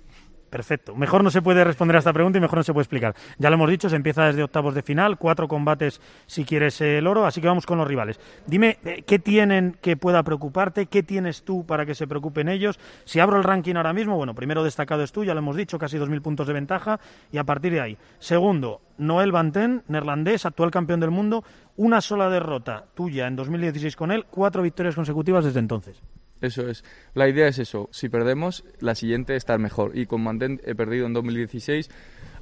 [0.58, 0.96] Perfecto.
[0.96, 3.14] Mejor no se puede responder a esta pregunta y mejor no se puede explicar.
[3.38, 7.06] Ya lo hemos dicho, se empieza desde octavos de final, cuatro combates si quieres el
[7.06, 8.20] oro, así que vamos con los rivales.
[8.48, 10.88] Dime, eh, ¿qué tienen que pueda preocuparte?
[10.88, 12.80] ¿Qué tienes tú para que se preocupen ellos?
[13.06, 15.78] Si abro el ranking ahora mismo, bueno, primero destacado es tú, ya lo hemos dicho,
[15.78, 17.00] casi 2.000 puntos de ventaja,
[17.32, 17.98] y a partir de ahí.
[18.18, 21.44] Segundo, Noel Banten, neerlandés, actual campeón del mundo,
[21.76, 26.02] una sola derrota tuya en 2016 con él, cuatro victorias consecutivas desde entonces.
[26.42, 26.84] Eso es.
[27.14, 27.90] La idea es eso.
[27.92, 29.98] Si perdemos, la siguiente estar mejor.
[29.98, 31.90] Y con Mantén he perdido en 2016.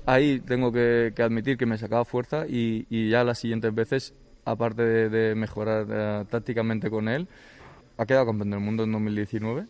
[0.06, 4.84] Ahí tengo que, admitir que me sacaba fuerza y, y ya las siguientes veces, aparte
[5.10, 7.28] de, mejorar eh, tácticamente con él,
[7.98, 9.66] ha quedado campeón del mundo en 2019.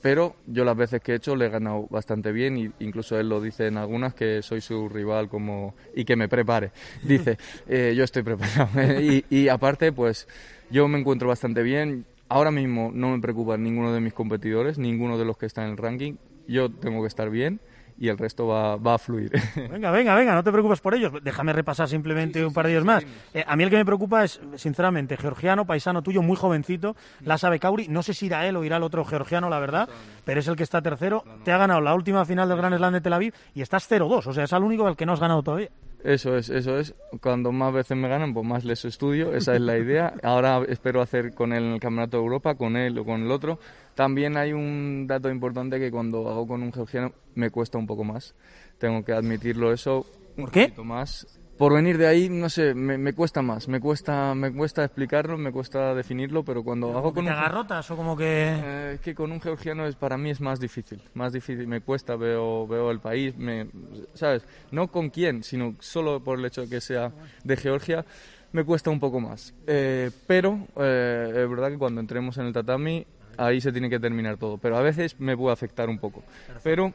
[0.00, 3.28] Pero yo las veces que he hecho le he ganado bastante bien y incluso él
[3.28, 6.70] lo dice en algunas que soy su rival como y que me prepare.
[7.02, 7.36] Dice,
[7.68, 8.68] eh, yo estoy preparado.
[9.00, 10.28] y, y aparte, pues
[10.70, 12.04] yo me encuentro bastante bien.
[12.28, 15.70] Ahora mismo no me preocupa ninguno de mis competidores, ninguno de los que están en
[15.72, 16.14] el ranking.
[16.46, 17.60] Yo tengo que estar bien
[17.98, 19.32] y el resto va, va a fluir.
[19.70, 21.12] Venga, venga, venga, no te preocupes por ellos.
[21.22, 23.04] Déjame repasar simplemente un par de ellos más.
[23.34, 27.38] Eh, a mí el que me preocupa es, sinceramente, georgiano, paisano tuyo, muy jovencito, la
[27.38, 27.88] sabe Kauri.
[27.88, 29.88] No sé si irá él o irá el otro georgiano, la verdad,
[30.24, 31.24] pero es el que está tercero.
[31.44, 34.26] Te ha ganado la última final del Gran Slam de Tel Aviv y estás 0-2.
[34.26, 35.70] O sea, es el único al que no has ganado todavía.
[36.04, 36.94] Eso es, eso es.
[37.20, 39.34] Cuando más veces me ganan, pues más les estudio.
[39.34, 40.14] Esa es la idea.
[40.22, 43.58] Ahora espero hacer con él el Campeonato de Europa, con él o con el otro.
[43.94, 48.04] También hay un dato importante que cuando hago con un georgiano me cuesta un poco
[48.04, 48.34] más.
[48.78, 50.06] Tengo que admitirlo eso.
[50.36, 50.64] Un ¿Por qué?
[50.64, 51.26] poquito más.
[51.58, 53.66] Por venir de ahí, no sé, me, me cuesta más.
[53.66, 57.90] Me cuesta, me cuesta explicarlo, me cuesta definirlo, pero cuando hago con ¿Te un agarrotas
[57.90, 58.24] o como que...?
[58.54, 61.80] eh, es que con un georgiano es para mí es más difícil, más difícil, me
[61.80, 63.66] cuesta, veo, veo el país, me,
[64.14, 64.44] ¿sabes?
[64.70, 67.10] No con quién, sino solo por el hecho de que sea
[67.42, 68.04] de Georgia,
[68.52, 69.52] me cuesta un poco más.
[69.66, 73.04] Eh, pero eh, es verdad que cuando entremos en el tatami,
[73.36, 76.22] ahí se tiene que terminar todo, pero a veces me puede afectar un poco.
[76.62, 76.92] Pero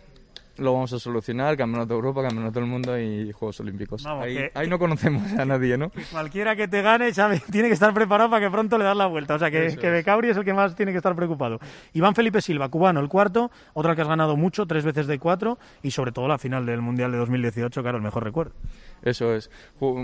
[0.58, 4.04] lo vamos a solucionar, Campeonato de Europa, Campeonato del Mundo y Juegos Olímpicos.
[4.04, 5.92] Vamos, ahí, que- ahí no conocemos a nadie, ¿no?
[6.12, 9.08] Cualquiera que te gane sabe, tiene que estar preparado para que pronto le das la
[9.08, 9.36] vuelta.
[9.36, 9.90] O sea, que, Eso que.
[9.90, 11.60] Becauri es el que más tiene que estar preocupado.
[11.94, 15.58] Iván Felipe Silva, cubano, el cuarto, otro que has ganado mucho, tres veces de cuatro,
[15.82, 18.54] y sobre todo la final del Mundial de 2018, claro, el mejor recuerdo.
[19.02, 19.50] Eso es.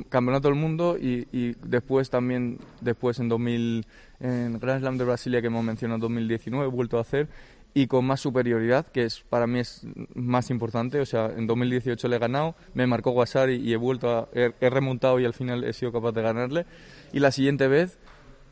[0.10, 3.86] Campeonato del Mundo y, y después también, después en 2000,
[4.20, 7.30] en Grand Slam de Brasilia que hemos mencionado en 2019, he vuelto a hacer
[7.74, 11.00] y con más superioridad, que es para mí es más importante.
[11.00, 14.52] O sea, en 2018 le he ganado, me marcó Guasari y he vuelto a, he,
[14.60, 16.66] he remontado y al final he sido capaz de ganarle.
[17.14, 17.98] Y la siguiente vez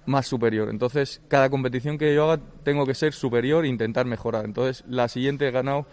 [0.05, 0.70] más superior.
[0.70, 4.45] Entonces, cada competición que yo haga tengo que ser superior e intentar mejorar.
[4.45, 5.86] Entonces, la siguiente he ganado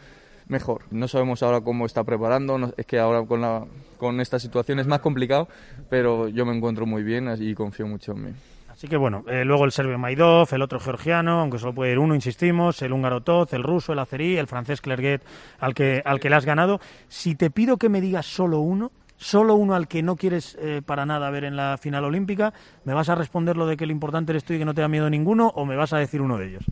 [0.47, 0.83] mejor.
[0.91, 3.65] No sabemos ahora cómo está preparando, no- es que ahora con, la,
[3.99, 5.49] con esta situación es más complicado,
[5.89, 8.31] pero yo me encuentro muy bien y confío mucho en mí.
[8.75, 12.01] Así que bueno, eh, luego el serbio Maidov, el otro georgiano, aunque solo puede ir
[12.01, 15.23] uno, insistimos, el húngaro Toz, el ruso, el azerí, el francés Clerguet,
[15.61, 16.81] al que, al que le has ganado.
[17.07, 20.83] Si te pido que me digas solo uno, solo uno al que no quieres eh,
[20.85, 22.53] para nada ver en la final olímpica,
[22.85, 24.81] ¿me vas a responder lo de que el importante eres tú y que no te
[24.81, 26.65] da miedo ninguno o me vas a decir uno de ellos?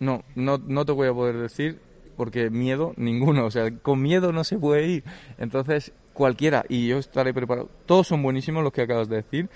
[0.00, 1.80] No, no, no te voy a poder decir
[2.16, 5.04] porque miedo ninguno, o sea, con miedo no se puede ir.
[5.38, 9.48] Entonces, cualquiera, y yo estaré preparado, todos son buenísimos los que acabas de decir,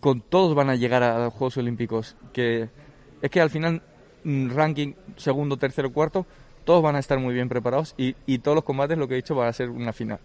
[0.00, 2.68] con todos van a llegar a los Juegos Olímpicos, que
[3.22, 3.82] es que al final,
[4.24, 6.26] mm, ranking segundo, tercero, cuarto,
[6.64, 9.16] todos van a estar muy bien preparados y, y todos los combates, lo que he
[9.16, 10.18] dicho, van a ser una final.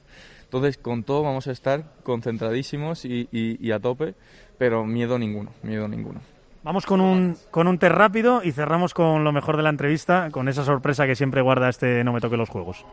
[0.44, 4.14] Entonces, con todo vamos a estar concentradísimos y, y- a tope,
[4.58, 6.20] pero miedo ninguno, miedo ninguno.
[6.64, 10.30] Vamos con un, con un test rápido y cerramos con lo mejor de la entrevista,
[10.32, 12.86] con esa sorpresa que siempre guarda este No me toque los juegos.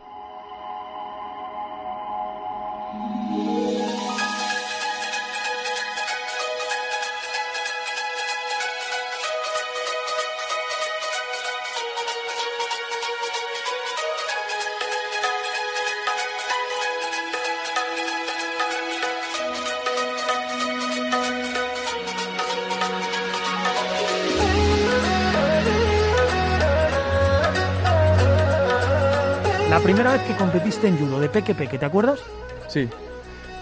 [29.73, 32.19] La primera vez que competiste en judo de peque peque, ¿te acuerdas?
[32.67, 32.87] Sí,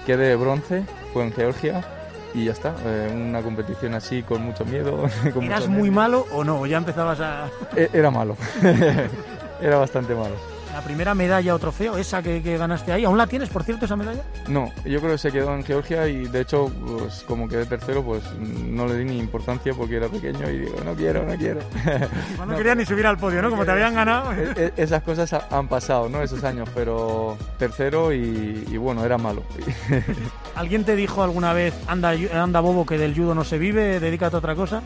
[0.05, 0.83] quedé bronce,
[1.13, 1.85] fue en Georgia
[2.33, 2.75] y ya está.
[2.85, 5.05] eh, una competición así con mucho miedo.
[5.33, 6.59] con ¿Eras mucho muy malo o no?
[6.59, 7.49] ¿O ya empezabas a...
[7.77, 8.35] E- Era malo,
[9.61, 10.35] era bastante malo.
[10.73, 13.85] La primera medalla o trofeo, esa que, que ganaste ahí, ¿aún la tienes, por cierto,
[13.85, 14.21] esa medalla?
[14.47, 18.03] No, yo creo que se quedó en Georgia y de hecho, pues como quedé tercero,
[18.03, 21.59] pues no le di ni importancia porque era pequeño y digo, no quiero, no quiero.
[22.37, 22.55] No, No.
[22.57, 23.49] querías ni subir al podio, ¿no?
[23.49, 24.33] Como te habían ganado.
[24.33, 26.21] E- e- Esas cosas ha- han pasado, ¿no?
[26.23, 29.43] Esos años, pero tercero y, y bueno, era malo.
[30.55, 34.35] ¿Alguien te dijo alguna vez, anda, anda bobo, que del judo no se vive, dedícate
[34.35, 34.81] a otra cosa?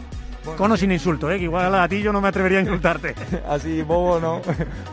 [0.53, 1.37] Con o sin insulto, ¿eh?
[1.37, 3.15] Que igual a ti yo no me atrevería a insultarte.
[3.49, 4.41] Así, bobo no.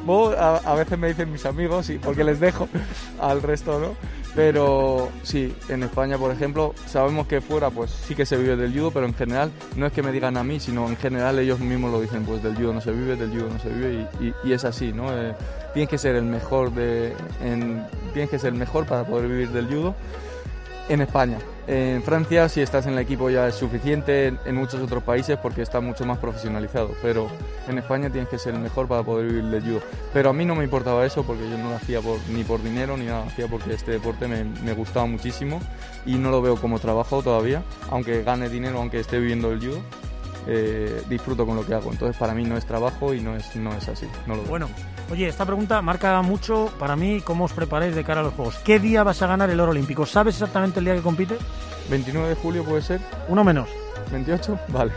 [0.05, 2.69] Bobo a, a veces me dicen mis amigos, y porque les dejo
[3.21, 3.95] al resto, ¿no?
[4.35, 8.73] Pero sí, en España, por ejemplo, sabemos que fuera pues sí que se vive del
[8.73, 11.61] judo, pero en general no es que me digan a mí, sino en general ellos
[11.61, 14.25] mismos lo dicen, pues del judo no se vive, del judo no se vive y,
[14.29, 15.13] y- y es así, ¿no?
[15.15, 15.35] Eh,
[15.75, 17.13] tienes que ser el mejor de,
[17.45, 19.95] en, tienes que ser el mejor para poder vivir del judo
[20.89, 21.37] en España.
[21.69, 25.63] En Francia, si estás en el equipo ya es suficiente, en, muchos otros países porque
[25.63, 27.29] está mucho más profesionalizado, pero
[27.69, 29.81] en España tienes que ser el mejor para poder vivir del judo.
[30.13, 32.01] Pero a mí no me importaba eso porque yo no lo hacía
[32.31, 35.61] ni por dinero ni nada, hacía porque este deporte me, me gustaba muchísimo
[36.05, 39.83] y no lo veo como trabajo todavía, aunque gane dinero, aunque esté viviendo del judo.
[40.47, 43.55] Eh, disfruto con lo que hago, entonces para mí no es trabajo y no es,
[43.57, 44.07] no es así.
[44.27, 44.43] No lo.
[44.45, 44.69] Bueno,
[45.11, 48.59] oye, esta pregunta marca mucho para mí cómo os preparáis de cara a los Juegos.
[48.59, 50.07] ¿Qué día vas a ganar el oro olímpico?
[50.07, 51.39] ¿Sabes exactamente el día que compites?
[51.91, 53.69] 29 de julio puede ser, Uno menos.
[54.11, 54.93] 28, vale.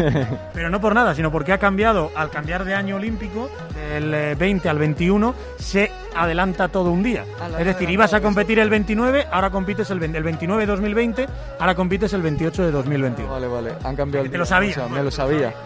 [0.54, 4.34] Pero no por nada, sino porque ha cambiado, al cambiar de año olímpico, del eh,
[4.36, 7.24] 20 al 21, se adelanta todo un día.
[7.58, 11.26] Es decir, ibas a competir el 29, ahora compites el, 20 el 29 de 2020,
[11.58, 13.30] ahora compites el 28 de 2021.
[13.30, 14.70] Vale, vale, han cambiado el Te lo sabía.
[14.70, 15.52] o sea, me lo sabía.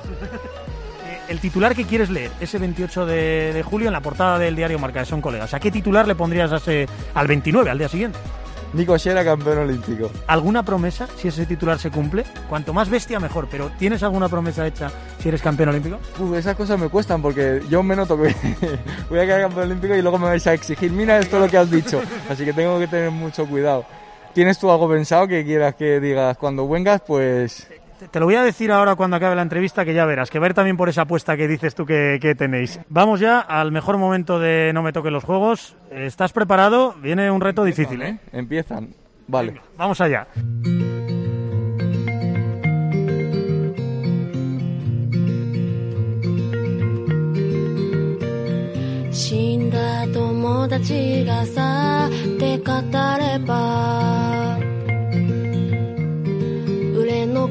[1.06, 4.56] Eh, El titular que quieres leer, ese 28 de, de julio, en la portada del
[4.56, 5.52] diario Marca, de Son Colegas.
[5.52, 8.18] ¿A qué titular le pondrías a ese, al 29, al día siguiente?
[8.74, 10.10] Nico Shera, campeón olímpico.
[10.26, 12.24] ¿Alguna promesa si ese titular se cumple?
[12.48, 13.46] Cuanto más bestia, mejor.
[13.48, 15.98] Pero ¿tienes alguna promesa hecha si eres campeón olímpico?
[16.18, 18.34] Uf, esas cosas me cuestan porque yo me noto que
[19.08, 21.56] voy a quedar campeón olímpico y luego me vais a exigir, mira esto lo que
[21.56, 22.02] has dicho.
[22.28, 23.86] Así que tengo que tener mucho cuidado.
[24.32, 27.00] ¿Tienes tú algo pensado que quieras que digas cuando vengas?
[27.06, 27.68] Pues
[28.10, 30.54] Te- lo voy a decir ahora cuando acabe la entrevista, que ya verás, que ver
[30.54, 32.80] también por esa apuesta que dices tú que, que tenéis.
[32.88, 35.76] Vamos ya al mejor momento de No me toquen los juegos.
[35.90, 36.94] ¿Estás preparado?
[37.00, 38.18] Viene un reto difícil, ¿eh?
[38.32, 38.94] empiezan.
[39.26, 39.60] Vale.
[39.76, 40.26] Vamos allá.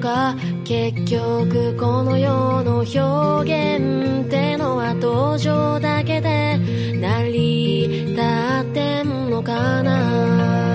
[0.02, 6.58] か結局この世の表現ってのは登場だけで
[7.00, 10.68] 成り立ってんのかな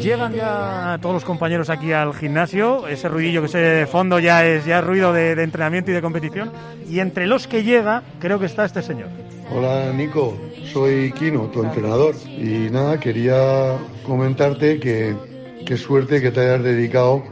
[0.00, 2.88] Llegan ya todos los compañeros aquí al gimnasio.
[2.88, 5.94] Ese ruidillo que se de fondo ya es ya es ruido de, de entrenamiento y
[5.94, 6.50] de competición.
[6.88, 9.08] Y entre los que llega, creo que está este señor.
[9.51, 10.35] Hola Nico,
[10.73, 12.15] soy Kino, tu entrenador.
[12.27, 15.15] Y nada, quería comentarte que
[15.65, 17.23] qué suerte que te hayas dedicado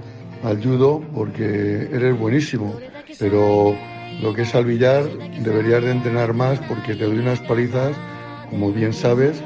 [0.43, 2.75] al judo porque eres buenísimo.
[3.19, 3.75] Pero
[4.21, 5.05] lo que es al billar
[5.41, 7.95] deberías de entrenar más porque te doy unas palizas,
[8.49, 9.41] como bien sabes.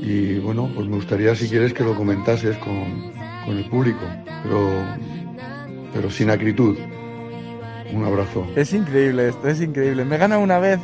[0.00, 3.12] Y bueno, pues me gustaría si quieres que lo comentases con,
[3.44, 4.04] con el público,
[4.44, 4.70] pero,
[5.92, 6.76] pero sin acritud.
[7.92, 8.46] Un abrazo.
[8.56, 10.04] Es increíble esto, es increíble.
[10.04, 10.78] Me gana una vez,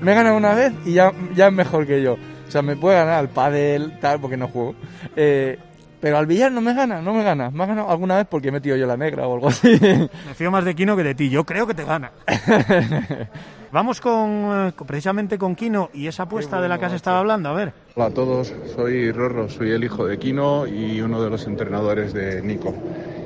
[0.00, 2.14] me gana una vez y ya, ya es mejor que yo.
[2.14, 4.74] O sea, me puede ganar al pádel, tal, porque no juego.
[5.14, 5.56] Eh,
[6.00, 7.50] Pero al billar no me gana, no me gana.
[7.50, 9.78] Me ha ganado alguna vez porque he metido yo la negra o algo así.
[10.26, 11.28] Me fío más de Kino que de ti.
[11.28, 12.10] Yo creo que te gana.
[13.72, 17.50] Vamos con eh, precisamente con Kino y esa apuesta de la que has estado hablando.
[17.50, 17.72] A ver.
[17.96, 22.12] Hola a todos, soy Rorro, soy el hijo de Kino y uno de los entrenadores
[22.14, 22.72] de Nico.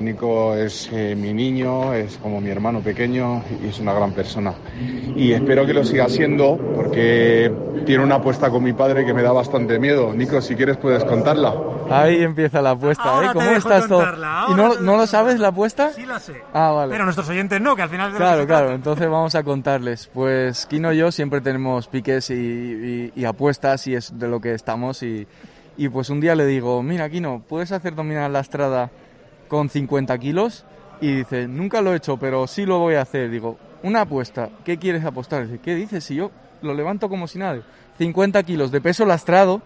[0.00, 4.52] Nico es eh, mi niño, es como mi hermano pequeño y es una gran persona.
[5.14, 7.52] Y espero que lo siga siendo porque
[7.86, 10.12] tiene una apuesta con mi padre que me da bastante miedo.
[10.12, 11.54] Nico, si quieres puedes contarla.
[11.90, 13.28] Ahí empieza la apuesta, Ahora ¿eh?
[13.28, 14.02] te ¿Cómo dejo estás todo?
[14.48, 15.92] ¿Y no, te no lo sabes la apuesta?
[15.92, 16.32] Sí la sé.
[16.54, 16.90] Ah, vale.
[16.92, 18.72] Pero nuestros oyentes no, que al final Claro, claro.
[18.72, 20.10] Entonces vamos a contarles.
[20.12, 24.40] Pues Kino y yo siempre tenemos piques y, y- y apuestas y es de lo
[24.40, 25.02] que estamos.
[25.02, 25.26] Y,
[25.76, 28.90] y pues un día le digo, mira Kino, ¿puedes hacer dominar la estrada
[29.48, 30.64] con 50 kilos?
[31.00, 33.30] Y dice, nunca lo he hecho, pero sí lo voy a hacer.
[33.30, 35.46] Digo, una apuesta, ¿qué quieres apostar?
[35.46, 36.04] Dice, ¿qué dices?
[36.04, 36.30] Si yo
[36.62, 37.60] lo levanto como si nada.
[37.98, 39.60] 50 kilos de peso lastrado,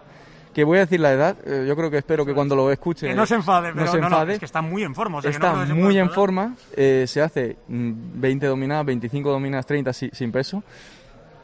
[0.52, 3.06] que voy a decir la edad, eh, yo creo que espero que cuando lo escuche...
[3.06, 4.32] Que no se enfade, no se no, no, enfade.
[4.32, 5.18] es que está muy en forma.
[5.18, 9.30] o sea, que Está que muy en forma, eh, se hace mm, 20 dominadas, 25
[9.30, 10.62] dominadas, 30 si- sin peso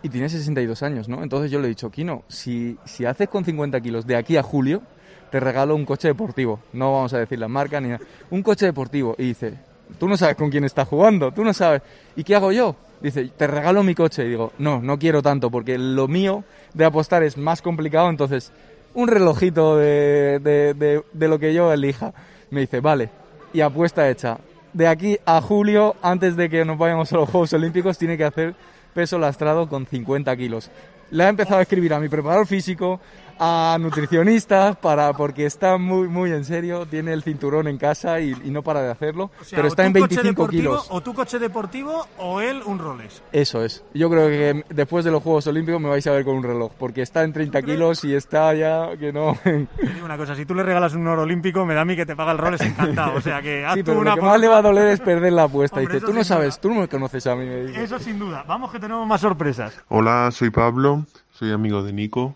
[0.05, 1.23] y tiene 62 años, ¿no?
[1.25, 4.43] Entonces yo le he dicho, Kino, si, si haces con 50 kilos de aquí a
[4.45, 4.83] julio,
[5.31, 6.61] te regalo un coche deportivo.
[6.73, 8.01] No vamos a decir la marca ni nada.
[8.31, 9.17] Un coche deportivo.
[9.19, 9.55] Y dice,
[9.99, 11.83] tú no sabes con quién estás jugando, tú no sabes.
[12.15, 12.77] ¿Y qué hago yo?
[13.01, 14.25] Dice, te regalo mi coche.
[14.25, 16.45] Y digo, no, no quiero tanto porque lo mío
[16.75, 18.53] de apostar es más complicado, entonces
[18.95, 22.13] un relojito de, de- de lo que yo elija.
[22.51, 23.09] Me dice, vale,
[23.53, 24.39] y apuesta hecha.
[24.73, 28.25] De aquí a julio, antes de que nos vayamos a los Juegos Olímpicos, tiene que
[28.25, 28.55] hacer
[28.95, 30.71] peso lastrado con 50 kilos.
[31.11, 33.01] Le ha empezado a escribir a mi preparador físico,
[33.39, 38.31] a nutricionistas, para, porque está muy, muy en serio, tiene el cinturón en casa y,
[38.45, 40.87] y no para de hacerlo, O sea, pero está en coche 25 deportivo, kilos.
[40.91, 43.23] O tu coche deportivo o él un Rolex.
[43.33, 43.85] Eso es.
[43.95, 46.73] Yo creo que después de los Juegos Olímpicos me vais a ver con un reloj,
[46.79, 49.37] porque está en 30 kilos y está ya que no...
[49.45, 51.97] Te digo una cosa, si tú le regalas un oro olímpico, me da a mí
[51.97, 53.17] que te paga el Rolex encantado.
[53.17, 54.89] O sea que haz Sí, tú pero una lo que más le va a doler
[54.89, 55.79] es perder la apuesta.
[55.81, 56.61] Hombre, Dice, tú no sabes, duda.
[56.63, 57.45] tú no me conoces a mí.
[57.47, 57.83] Me dice.
[57.85, 58.45] Eso sin duda.
[58.47, 59.75] Vamos que tenemos más sorpresas.
[59.89, 62.35] Hola, soy Pablo, soy amigo de Nico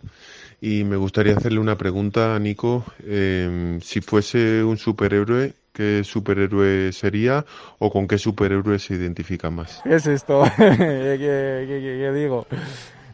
[0.61, 2.85] y me gustaría hacerle una pregunta a Nico.
[3.05, 7.45] eh, si fuese un superhéroe, ¿qué superhéroe sería
[7.79, 9.81] o con qué superhéroe se identifica más?
[9.85, 10.43] ¿Qué es esto?
[10.57, 12.47] ¿Qué, qué- qué- qué digo?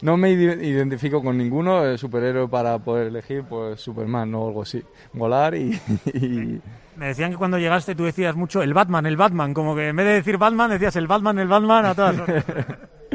[0.02, 4.62] No me ide- identifico con ninguno eh, superhéroe para poder elegir, pues Superman o algo
[4.62, 4.82] así.
[5.12, 5.78] Volar y...
[6.14, 6.60] y-
[6.96, 9.96] Me decían que cuando llegaste tú decías mucho el Batman, el Batman, como que en
[9.96, 12.44] vez de decir Batman decías el Batman, el Batman a todas horas.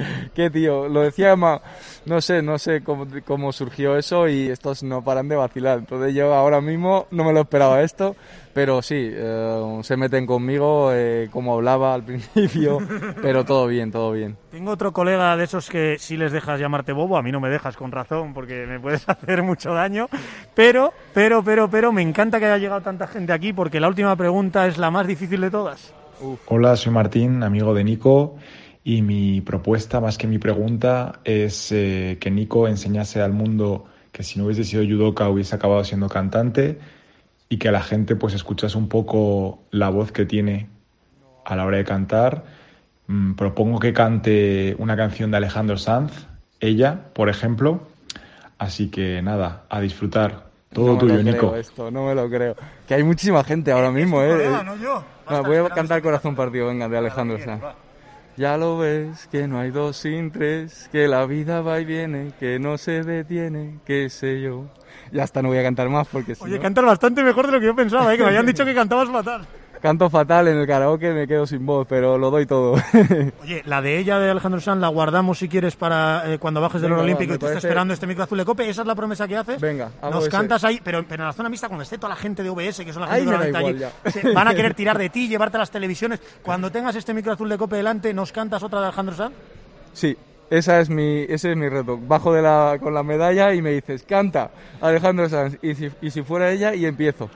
[0.35, 0.87] ¿Qué tío?
[0.87, 1.61] Lo decía ma-
[2.05, 5.79] No sé, no sé cómo, cómo surgió eso y estos no paran de vacilar.
[5.79, 8.15] Entonces yo ahora mismo no me lo esperaba esto,
[8.53, 12.79] pero sí, eh, se meten conmigo eh, como hablaba al principio,
[13.21, 14.37] pero todo bien, todo bien.
[14.51, 17.49] Tengo otro colega de esos que si les dejas llamarte bobo, a mí no me
[17.49, 20.07] dejas con razón porque me puedes hacer mucho daño,
[20.55, 24.15] pero, pero, pero, pero me encanta que haya llegado tanta gente aquí porque la última
[24.15, 25.93] pregunta es la más difícil de todas.
[26.47, 28.35] Hola, soy Martín, amigo de Nico,
[28.89, 34.23] y mi propuesta, más que mi pregunta, es eh, que Nico enseñase al mundo que
[34.23, 36.79] si no hubiese sido judoka hubiese acabado siendo cantante
[37.49, 40.69] y que la gente pues escuchase un poco la voz que tiene
[41.45, 42.45] a la hora de cantar.
[43.05, 46.25] Mm, propongo que cante una canción de Alejandro Sanz,
[46.59, 47.81] ella, por ejemplo.
[48.57, 50.49] Así que nada, a disfrutar.
[50.73, 51.55] Todo no me tuyo, lo creo Nico.
[51.55, 52.55] esto, no me lo creo.
[52.87, 54.49] Que hay muchísima gente ahora mismo, ¿eh?
[54.65, 55.03] no yo.
[55.45, 56.01] Voy a cantar.
[56.01, 57.61] Corazón Partido, venga, de Alejandro Sanz.
[58.39, 62.31] Ya lo ves, que no hay dos sin tres, que la vida va y viene,
[62.39, 64.63] que no se detiene, qué sé yo.
[65.11, 67.51] Ya hasta no voy a cantar más porque si Oye, no- cantas bastante mejor de
[67.51, 68.17] lo que yo pensaba, ¿eh?
[68.17, 69.45] que me habían dicho que cantabas fatal.
[69.81, 72.73] Canto fatal en el karaoke, me quedo sin voz, pero lo doy todo.
[73.41, 76.81] Oye, la de ella, de Alejandro Sanz, la guardamos si quieres para eh, cuando bajes
[76.81, 78.67] del oro olímpico y te parece- esperando este micro azul de cope.
[78.69, 79.61] ¿Esa es la promesa que haces?
[79.61, 80.31] Venga, hago Nos ese.
[80.31, 82.79] cantas ahí, pero, pero en la zona mixta, cuando esté toda la gente de OBS,
[82.83, 85.57] que son la gente da normalmente allí, se- van a querer tirar de ti, llevarte
[85.57, 86.19] a las televisiones.
[86.41, 89.33] Cuando tengas este micro azul de cope delante, ¿nos cantas otra de Alejandro Sanz?
[89.93, 90.17] Sí,
[90.49, 91.97] esa es mi, ese es mi reto.
[91.97, 94.49] Bajo de la, con la medalla y me dices, canta
[94.81, 95.57] Alejandro Sanz.
[95.61, 97.29] Y si, y si fuera ella, y empiezo.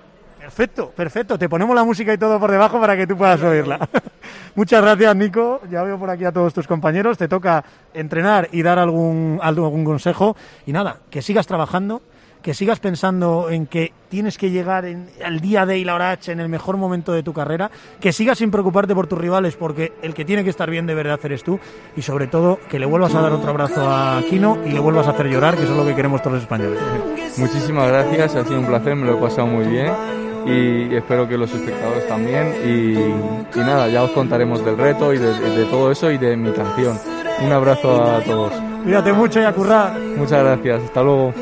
[0.44, 1.39] Perfecto, perfecto.
[1.39, 3.80] Te ponemos la música y todo por debajo para que tú puedas oírla.
[4.56, 5.62] Muchas gracias, Nico.
[5.72, 7.18] Ya veo por aquí a todos tus compañeros.
[7.18, 7.64] Te toca
[7.94, 10.36] entrenar y dar algún, algún consejo.
[10.66, 12.02] Y nada, que sigas trabajando,
[12.41, 16.12] que sigas pensando en que tienes que llegar en, al día D y la hora
[16.12, 17.72] H en el mejor momento de tu carrera,
[18.02, 20.94] que sigas sin preocuparte por tus rivales porque el que tiene que estar bien de
[20.94, 21.58] verdad eres tú
[21.96, 25.08] y sobre todo que le vuelvas a dar otro abrazo a Kino y le vuelvas
[25.08, 26.82] a hacer llorar, que eso es lo que queremos todos los españoles.
[27.38, 29.94] Muchísimas gracias, ha sido un placer, me lo he pasado muy bien
[30.46, 32.54] y espero que los espectadores también.
[32.66, 32.94] Y,
[33.58, 36.52] y nada, ya os contaremos del reto y de, de todo eso y de mi
[36.52, 36.98] canción.
[37.44, 38.54] Un abrazo a todos.
[38.84, 39.98] Cuídate mucho y a currar.
[40.18, 41.34] Muchas gracias, hasta luego.